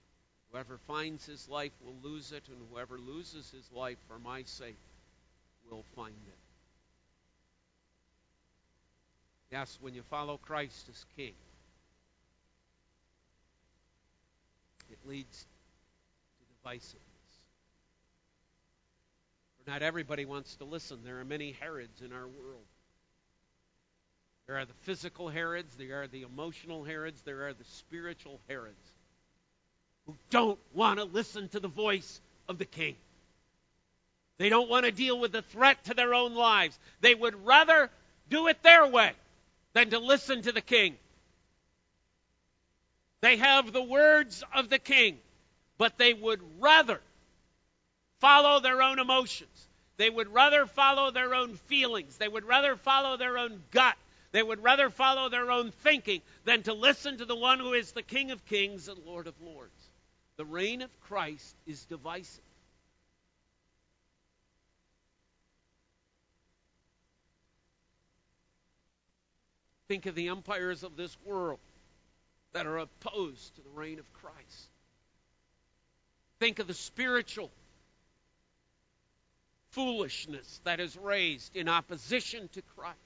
Whoever 0.51 0.77
finds 0.87 1.25
his 1.25 1.49
life 1.49 1.73
will 1.83 1.95
lose 2.03 2.31
it, 2.31 2.43
and 2.47 2.57
whoever 2.71 2.97
loses 2.97 3.51
his 3.51 3.69
life 3.71 3.97
for 4.07 4.19
my 4.19 4.43
sake 4.43 4.77
will 5.69 5.83
find 5.95 6.15
it. 6.27 6.37
Yes, 9.51 9.77
when 9.81 9.93
you 9.93 10.03
follow 10.03 10.37
Christ 10.37 10.89
as 10.89 11.05
King, 11.15 11.33
it 14.91 14.99
leads 15.05 15.45
to 16.39 16.69
divisiveness. 16.69 16.95
For 19.57 19.71
not 19.71 19.81
everybody 19.81 20.25
wants 20.25 20.55
to 20.57 20.65
listen. 20.65 20.99
There 21.03 21.19
are 21.19 21.25
many 21.25 21.53
Herods 21.59 22.01
in 22.01 22.13
our 22.13 22.27
world. 22.27 22.65
There 24.47 24.57
are 24.57 24.65
the 24.65 24.73
physical 24.83 25.27
Herods, 25.27 25.75
there 25.75 26.01
are 26.01 26.07
the 26.07 26.21
emotional 26.21 26.85
Herods, 26.85 27.21
there 27.23 27.47
are 27.47 27.53
the 27.53 27.65
spiritual 27.65 28.39
Herods 28.47 28.79
who 30.05 30.15
don't 30.29 30.59
want 30.73 30.99
to 30.99 31.05
listen 31.05 31.49
to 31.49 31.59
the 31.59 31.67
voice 31.67 32.21
of 32.47 32.57
the 32.57 32.65
king. 32.65 32.95
They 34.37 34.47
don't 34.47 34.69
want 34.69 34.85
to 34.85 34.91
deal 34.91 35.19
with 35.19 35.33
the 35.33 35.41
threat 35.41 35.83
to 35.85 35.93
their 35.93 36.13
own 36.13 36.33
lives. 36.33 36.79
They 37.01 37.13
would 37.13 37.45
rather 37.45 37.89
do 38.29 38.47
it 38.47 38.63
their 38.63 38.87
way 38.87 39.11
than 39.73 39.89
to 39.89 39.99
listen 39.99 40.43
to 40.43 40.51
the 40.51 40.61
king. 40.61 40.95
They 43.21 43.37
have 43.37 43.71
the 43.71 43.83
words 43.83 44.43
of 44.53 44.69
the 44.69 44.79
king, 44.79 45.17
but 45.77 45.97
they 45.97 46.13
would 46.13 46.41
rather 46.59 47.01
follow 48.19 48.59
their 48.59 48.81
own 48.81 48.99
emotions. 48.99 49.67
They 49.97 50.09
would 50.09 50.31
rather 50.31 50.67
follow 50.67 51.09
their 51.09 51.33
own 51.33 51.55
feelings. 51.55 52.17
They 52.17 52.27
would 52.27 52.45
rather 52.45 52.75
follow 52.75 53.17
their 53.17 53.37
own 53.37 53.63
gut. 53.71 53.95
They 54.31 54.43
would 54.43 54.61
rather 54.61 54.91
follow 54.91 55.29
their 55.29 55.49
own 55.49 55.71
thinking 55.71 56.21
than 56.45 56.61
to 56.63 56.73
listen 56.73 57.17
to 57.17 57.25
the 57.25 57.35
one 57.35 57.59
who 57.59 57.73
is 57.73 57.91
the 57.91 58.03
King 58.03 58.29
of 58.29 58.45
kings 58.45 58.87
and 58.87 58.99
Lord 59.05 59.25
of 59.25 59.33
lords. 59.41 59.71
The 60.35 60.45
reign 60.45 60.83
of 60.83 61.01
Christ 61.01 61.55
is 61.65 61.85
divisive. 61.85 62.43
Think 69.87 70.05
of 70.05 70.13
the 70.13 70.27
empires 70.27 70.83
of 70.83 70.97
this 70.97 71.17
world 71.25 71.59
that 72.53 72.65
are 72.65 72.77
opposed 72.77 73.55
to 73.55 73.61
the 73.61 73.69
reign 73.69 73.99
of 73.99 74.13
Christ. 74.13 74.69
Think 76.39 76.59
of 76.59 76.67
the 76.67 76.73
spiritual 76.73 77.51
foolishness 79.71 80.61
that 80.63 80.79
is 80.79 80.95
raised 80.97 81.55
in 81.55 81.67
opposition 81.67 82.49
to 82.53 82.61
Christ. 82.75 82.97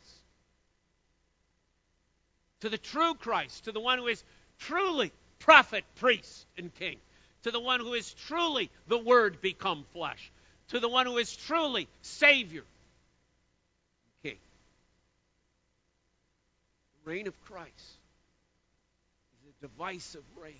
To 2.61 2.69
the 2.69 2.77
true 2.77 3.13
Christ, 3.15 3.65
to 3.65 3.71
the 3.71 3.79
one 3.79 3.97
who 3.97 4.07
is 4.07 4.23
truly 4.59 5.11
prophet, 5.39 5.83
priest, 5.95 6.45
and 6.57 6.73
king, 6.75 6.97
to 7.43 7.51
the 7.51 7.59
one 7.59 7.79
who 7.79 7.93
is 7.93 8.13
truly 8.27 8.69
the 8.87 8.99
Word 8.99 9.41
become 9.41 9.83
flesh, 9.93 10.31
to 10.69 10.79
the 10.79 10.89
one 10.89 11.07
who 11.07 11.17
is 11.17 11.35
truly 11.35 11.87
Savior, 12.03 12.63
King. 14.23 14.37
The 17.03 17.11
reign 17.11 17.27
of 17.27 17.41
Christ 17.45 17.97
divisive 19.61 20.23
reign. 20.41 20.55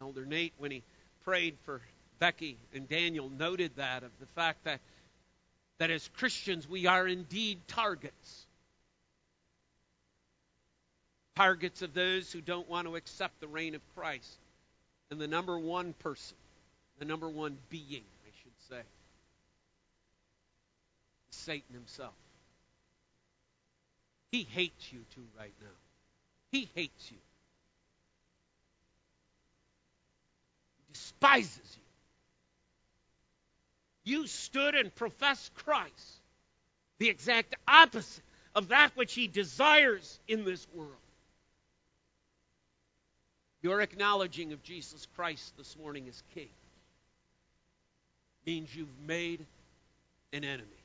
Elder 0.00 0.26
Nate, 0.26 0.52
when 0.58 0.70
he 0.70 0.82
prayed 1.24 1.56
for 1.64 1.80
Becky 2.18 2.58
and 2.74 2.88
Daniel, 2.88 3.30
noted 3.30 3.76
that 3.76 4.02
of 4.02 4.10
the 4.20 4.26
fact 4.26 4.64
that 4.64 4.80
that 5.78 5.90
as 5.90 6.08
Christians 6.16 6.68
we 6.68 6.86
are 6.86 7.06
indeed 7.06 7.58
targets. 7.68 8.46
Targets 11.36 11.82
of 11.82 11.92
those 11.92 12.32
who 12.32 12.40
don't 12.40 12.68
want 12.68 12.86
to 12.86 12.96
accept 12.96 13.40
the 13.40 13.48
reign 13.48 13.74
of 13.74 13.82
Christ. 13.94 14.38
And 15.10 15.20
the 15.20 15.28
number 15.28 15.58
one 15.58 15.92
person, 15.92 16.36
the 16.98 17.04
number 17.04 17.28
one 17.28 17.58
being, 17.68 18.04
I 18.24 18.30
should 18.42 18.68
say, 18.70 18.82
is 21.30 21.36
Satan 21.36 21.74
himself. 21.74 22.14
He 24.32 24.42
hates 24.42 24.92
you 24.92 25.00
too 25.14 25.26
right 25.38 25.54
now. 25.60 25.68
He 26.52 26.68
hates 26.74 27.10
you. 27.10 27.18
He 30.86 30.92
despises 30.92 31.78
you. 34.04 34.18
You 34.18 34.26
stood 34.26 34.74
and 34.74 34.94
professed 34.94 35.52
Christ, 35.54 36.20
the 36.98 37.08
exact 37.08 37.54
opposite 37.66 38.22
of 38.54 38.68
that 38.68 38.92
which 38.94 39.12
he 39.14 39.26
desires 39.26 40.20
in 40.28 40.44
this 40.44 40.66
world. 40.74 40.92
Your 43.62 43.80
acknowledging 43.80 44.52
of 44.52 44.62
Jesus 44.62 45.06
Christ 45.16 45.56
this 45.56 45.76
morning 45.76 46.06
as 46.08 46.22
King 46.34 46.48
means 48.46 48.74
you've 48.74 48.88
made 49.06 49.44
an 50.32 50.44
enemy. 50.44 50.75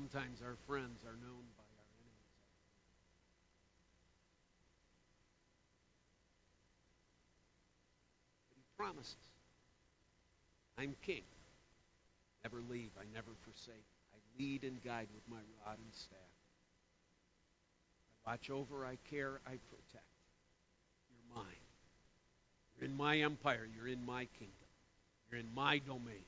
Sometimes 0.00 0.40
our 0.42 0.56
friends 0.66 1.04
are 1.04 1.12
known 1.20 1.44
by 1.58 1.68
our 1.76 1.88
enemies. 2.00 2.32
But 8.48 8.56
he 8.56 8.64
promises, 8.78 9.14
I'm 10.78 10.96
king. 11.04 11.20
Never 12.42 12.62
leave, 12.70 12.92
I 12.98 13.04
never 13.12 13.32
forsake. 13.44 13.84
I 14.14 14.42
lead 14.42 14.64
and 14.64 14.82
guide 14.82 15.08
with 15.14 15.22
my 15.28 15.42
rod 15.66 15.76
and 15.76 15.92
staff. 15.92 16.18
I 18.24 18.30
watch 18.30 18.48
over, 18.48 18.86
I 18.86 18.96
care, 19.10 19.40
I 19.46 19.58
protect. 19.68 20.08
You're 21.10 21.36
mine. 21.36 21.66
You're 22.78 22.88
in 22.88 22.96
my 22.96 23.18
empire. 23.18 23.68
You're 23.76 23.88
in 23.88 24.06
my 24.06 24.24
kingdom. 24.38 24.70
You're 25.30 25.40
in 25.40 25.54
my 25.54 25.76
domain. 25.78 26.24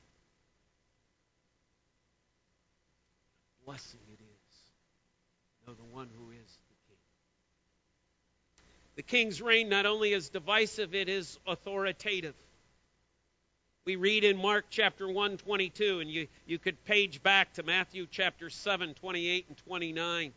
Blessing 3.65 3.99
it 4.11 4.19
is. 4.19 5.67
Know 5.67 5.73
the 5.73 5.95
one 5.95 6.09
who 6.17 6.31
is 6.31 6.37
the 6.37 6.75
king. 6.87 6.97
The 8.95 9.03
king's 9.03 9.41
reign 9.41 9.69
not 9.69 9.85
only 9.85 10.13
is 10.13 10.29
divisive, 10.29 10.93
it 10.93 11.07
is 11.07 11.39
authoritative. 11.47 12.35
We 13.85 13.95
read 13.97 14.23
in 14.23 14.37
Mark 14.37 14.65
chapter 14.69 15.09
1, 15.09 15.37
22, 15.37 15.99
and 15.99 16.09
you, 16.09 16.27
you 16.45 16.57
could 16.57 16.83
page 16.85 17.21
back 17.21 17.53
to 17.53 17.63
Matthew 17.63 18.07
chapter 18.09 18.49
7, 18.49 18.93
28 18.93 19.45
and 19.49 19.57
29. 19.57 20.33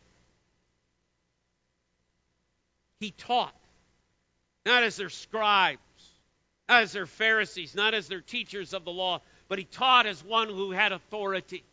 He 2.99 3.11
taught, 3.11 3.55
not 4.65 4.83
as 4.83 4.97
their 4.97 5.09
scribes, 5.09 5.79
not 6.67 6.83
as 6.83 6.91
their 6.91 7.05
Pharisees, 7.05 7.75
not 7.75 7.93
as 7.93 8.07
their 8.07 8.21
teachers 8.21 8.73
of 8.73 8.83
the 8.83 8.91
law, 8.91 9.21
but 9.47 9.59
he 9.59 9.65
taught 9.65 10.05
as 10.05 10.23
one 10.23 10.49
who 10.49 10.71
had 10.71 10.91
authority. 10.91 11.63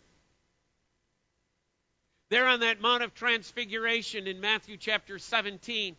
There 2.35 2.49
on 2.49 2.59
that 2.61 2.81
Mount 2.81 3.05
of 3.05 3.15
Transfiguration 3.15 4.27
in 4.27 4.41
Matthew 4.41 4.77
chapter 4.77 5.21
17, 5.21 5.95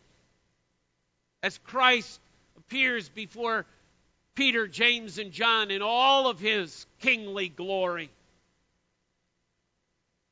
as 1.42 1.56
Christ 1.64 2.20
appears 2.58 3.08
before 3.08 3.64
Peter, 4.34 4.68
James, 4.68 5.18
and 5.18 5.32
John 5.32 5.70
in 5.70 5.80
all 5.80 6.28
of 6.28 6.38
his 6.38 6.84
kingly 7.00 7.48
glory. 7.48 8.10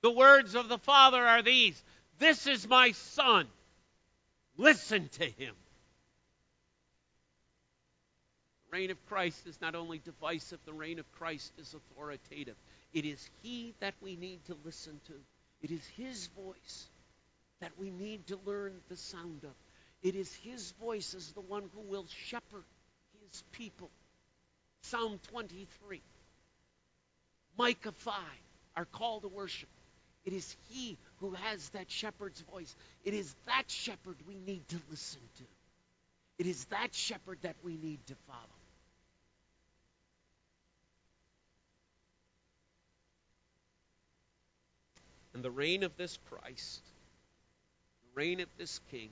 The 0.03 0.11
words 0.11 0.55
of 0.55 0.69
the 0.69 0.77
Father 0.77 1.25
are 1.25 1.41
these 1.41 1.83
This 2.19 2.47
is 2.47 2.69
my 2.69 2.91
Son. 2.91 3.47
Listen 4.59 5.09
to 5.09 5.25
him. 5.25 5.55
The 8.67 8.77
reign 8.77 8.91
of 8.91 9.07
Christ 9.07 9.47
is 9.47 9.59
not 9.63 9.75
only 9.75 10.03
divisive, 10.05 10.59
the 10.67 10.75
reign 10.75 10.99
of 10.99 11.11
Christ 11.13 11.51
is 11.57 11.73
authoritative. 11.73 12.57
It 12.93 13.07
is 13.07 13.27
He 13.43 13.73
that 13.81 13.95
we 14.03 14.17
need 14.17 14.45
to 14.45 14.57
listen 14.67 15.01
to, 15.07 15.15
it 15.65 15.73
is 15.73 15.85
His 15.97 16.29
voice 16.29 16.89
that 17.61 17.73
we 17.79 17.91
need 17.91 18.29
to 18.29 18.39
learn 18.45 18.75
the 18.89 18.97
sound 18.97 19.43
of. 19.43 19.55
It 20.03 20.15
is 20.15 20.33
His 20.33 20.73
voice 20.81 21.15
as 21.15 21.33
the 21.33 21.41
one 21.41 21.65
who 21.75 21.81
will 21.81 22.07
shepherd 22.29 22.65
his 23.35 23.43
people. 23.53 23.91
Psalm 24.83 25.19
23. 25.31 26.01
Micah 27.59 27.93
5, 27.93 28.15
our 28.77 28.85
call 28.85 29.21
to 29.21 29.29
worship. 29.29 29.69
It 30.25 30.33
is 30.33 30.57
he 30.69 30.97
who 31.17 31.33
has 31.33 31.69
that 31.71 31.91
shepherd's 31.91 32.41
voice. 32.43 32.75
It 33.05 33.15
is 33.15 33.35
that 33.47 33.65
shepherd 33.69 34.17
we 34.27 34.37
need 34.37 34.69
to 34.69 34.77
listen 34.91 35.21
to. 35.39 35.45
It 36.39 36.47
is 36.47 36.65
that 36.67 36.95
shepherd 36.95 37.39
that 37.43 37.57
we 37.63 37.77
need 37.77 38.05
to 38.07 38.15
follow. 38.27 38.64
And 45.35 45.43
the 45.43 45.51
reign 45.51 45.83
of 45.83 45.97
this 45.97 46.19
Christ, 46.31 46.81
the 48.03 48.21
reign 48.21 48.41
of 48.41 48.49
this 48.57 48.81
King, 48.91 49.11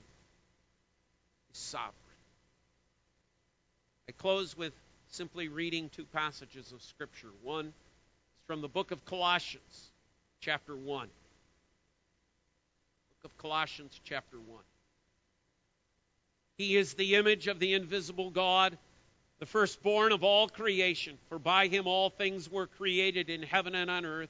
is 1.51 1.57
sovereign. 1.57 1.93
I 4.07 4.13
close 4.13 4.57
with 4.57 4.73
simply 5.09 5.49
reading 5.49 5.89
two 5.89 6.05
passages 6.05 6.71
of 6.71 6.81
Scripture. 6.81 7.29
One 7.43 7.67
is 7.67 7.73
from 8.47 8.61
the 8.61 8.67
book 8.67 8.91
of 8.91 9.05
Colossians, 9.05 9.91
chapter 10.39 10.75
1. 10.75 11.07
Book 11.07 11.09
of 13.23 13.37
Colossians, 13.37 13.99
chapter 14.03 14.37
1. 14.37 14.59
He 16.57 16.77
is 16.77 16.93
the 16.93 17.15
image 17.15 17.47
of 17.47 17.59
the 17.59 17.73
invisible 17.73 18.29
God, 18.29 18.77
the 19.39 19.45
firstborn 19.45 20.11
of 20.11 20.23
all 20.23 20.47
creation. 20.47 21.17
For 21.29 21.39
by 21.39 21.67
him 21.67 21.87
all 21.87 22.09
things 22.09 22.49
were 22.49 22.67
created 22.67 23.29
in 23.29 23.43
heaven 23.43 23.75
and 23.75 23.89
on 23.89 24.05
earth, 24.05 24.29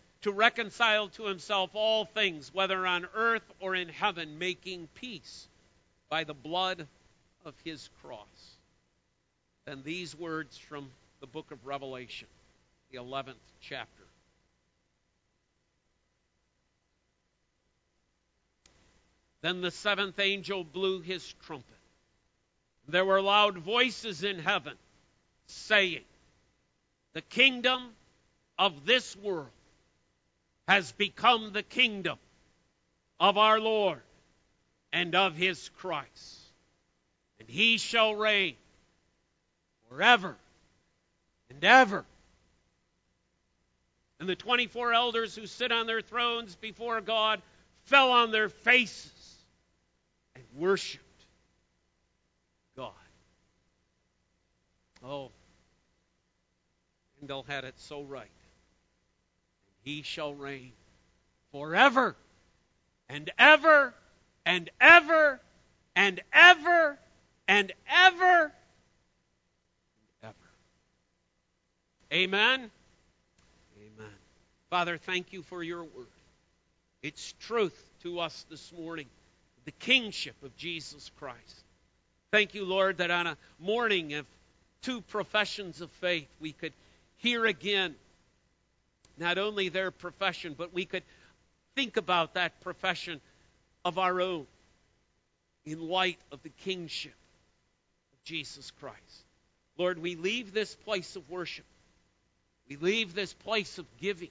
to 0.21 0.31
reconcile 0.31 1.07
to 1.09 1.25
himself 1.25 1.71
all 1.73 2.05
things, 2.05 2.53
whether 2.53 2.85
on 2.85 3.07
earth 3.15 3.45
or 3.59 3.75
in 3.75 3.89
heaven, 3.89 4.37
making 4.37 4.87
peace 4.95 5.47
by 6.09 6.23
the 6.23 6.33
blood 6.33 6.87
of 7.45 7.55
his 7.63 7.89
cross. 8.01 8.57
And 9.65 9.83
these 9.83 10.15
words 10.15 10.57
from 10.57 10.89
the 11.21 11.27
book 11.27 11.51
of 11.51 11.65
Revelation, 11.65 12.27
the 12.91 12.99
11th 12.99 13.35
chapter. 13.61 14.03
Then 19.41 19.61
the 19.61 19.71
seventh 19.71 20.19
angel 20.19 20.63
blew 20.63 21.01
his 21.01 21.33
trumpet. 21.45 21.65
There 22.87 23.05
were 23.05 23.21
loud 23.21 23.57
voices 23.57 24.23
in 24.23 24.37
heaven 24.37 24.73
saying, 25.47 26.03
The 27.13 27.21
kingdom 27.21 27.89
of 28.59 28.85
this 28.85 29.15
world 29.15 29.49
has 30.67 30.91
become 30.93 31.51
the 31.53 31.63
kingdom 31.63 32.17
of 33.19 33.37
our 33.37 33.59
Lord 33.59 34.01
and 34.93 35.15
of 35.15 35.35
his 35.35 35.69
Christ, 35.77 36.39
and 37.39 37.49
he 37.49 37.77
shall 37.77 38.15
reign 38.15 38.55
forever 39.89 40.35
and 41.49 41.63
ever. 41.63 42.05
And 44.19 44.29
the 44.29 44.35
24 44.35 44.93
elders 44.93 45.35
who 45.35 45.47
sit 45.47 45.71
on 45.71 45.87
their 45.87 46.01
thrones 46.01 46.55
before 46.55 47.01
God 47.01 47.41
fell 47.85 48.11
on 48.11 48.31
their 48.31 48.49
faces 48.49 49.11
and 50.35 50.43
worshiped 50.55 51.03
God. 52.75 52.91
Oh, 55.03 55.31
Handel 57.19 57.43
had 57.47 57.63
it 57.63 57.73
so 57.77 58.03
right. 58.03 58.29
He 59.83 60.01
shall 60.01 60.33
reign 60.33 60.71
forever 61.51 62.15
and 63.09 63.29
ever 63.37 63.93
and 64.45 64.69
ever 64.79 65.39
and 65.95 66.21
ever 66.33 66.97
and 67.47 67.73
ever 67.93 68.51
and 70.21 70.23
ever. 70.23 70.31
Amen. 72.13 72.69
Amen. 73.79 74.11
Father, 74.69 74.97
thank 74.97 75.31
you 75.31 75.43
for 75.43 75.63
your 75.63 75.83
word. 75.83 76.07
It's 77.01 77.33
truth 77.39 77.89
to 78.03 78.19
us 78.19 78.45
this 78.49 78.71
morning, 78.77 79.07
the 79.63 79.71
kingship 79.71 80.35
of 80.43 80.55
Jesus 80.57 81.09
Christ. 81.17 81.63
Thank 82.31 82.53
you, 82.53 82.65
Lord, 82.65 82.97
that 82.97 83.11
on 83.11 83.27
a 83.27 83.37
morning 83.59 84.13
of 84.13 84.25
two 84.81 85.01
professions 85.01 85.81
of 85.81 85.89
faith, 85.91 86.27
we 86.39 86.51
could 86.51 86.73
hear 87.17 87.45
again 87.45 87.95
not 89.17 89.37
only 89.37 89.69
their 89.69 89.91
profession, 89.91 90.55
but 90.57 90.73
we 90.73 90.85
could 90.85 91.03
think 91.75 91.97
about 91.97 92.33
that 92.33 92.59
profession 92.61 93.21
of 93.83 93.97
our 93.97 94.21
own 94.21 94.45
in 95.65 95.87
light 95.87 96.19
of 96.31 96.41
the 96.43 96.49
kingship 96.49 97.13
of 98.13 98.23
Jesus 98.23 98.71
Christ. 98.79 99.25
Lord, 99.77 99.99
we 99.99 100.15
leave 100.15 100.53
this 100.53 100.75
place 100.75 101.15
of 101.15 101.29
worship, 101.29 101.65
we 102.69 102.75
leave 102.77 103.13
this 103.13 103.33
place 103.33 103.77
of 103.77 103.85
giving 103.99 104.29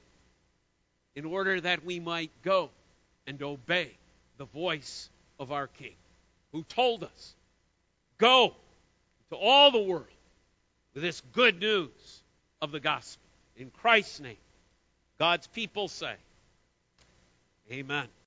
in 1.14 1.24
order 1.24 1.61
that 1.61 1.85
we 1.85 2.01
might 2.01 2.31
go 2.43 2.70
and 3.26 3.43
obey 3.43 3.91
the 4.39 4.45
voice 4.47 5.11
of 5.39 5.53
our 5.53 5.66
King, 5.66 5.95
who 6.53 6.62
told 6.64 7.05
us, 7.05 7.35
Go 8.18 8.55
to 9.31 9.37
all 9.37 9.70
the 9.70 9.83
world 9.83 10.07
with 10.95 11.03
this 11.03 11.22
good 11.33 11.59
news 11.61 12.22
of 12.61 12.72
the 12.72 12.81
gospel. 12.81 13.22
In 13.57 13.70
Christ's 13.70 14.20
name, 14.20 14.37
God's 15.20 15.46
people 15.48 15.86
say, 15.88 16.14
Amen. 17.70 18.06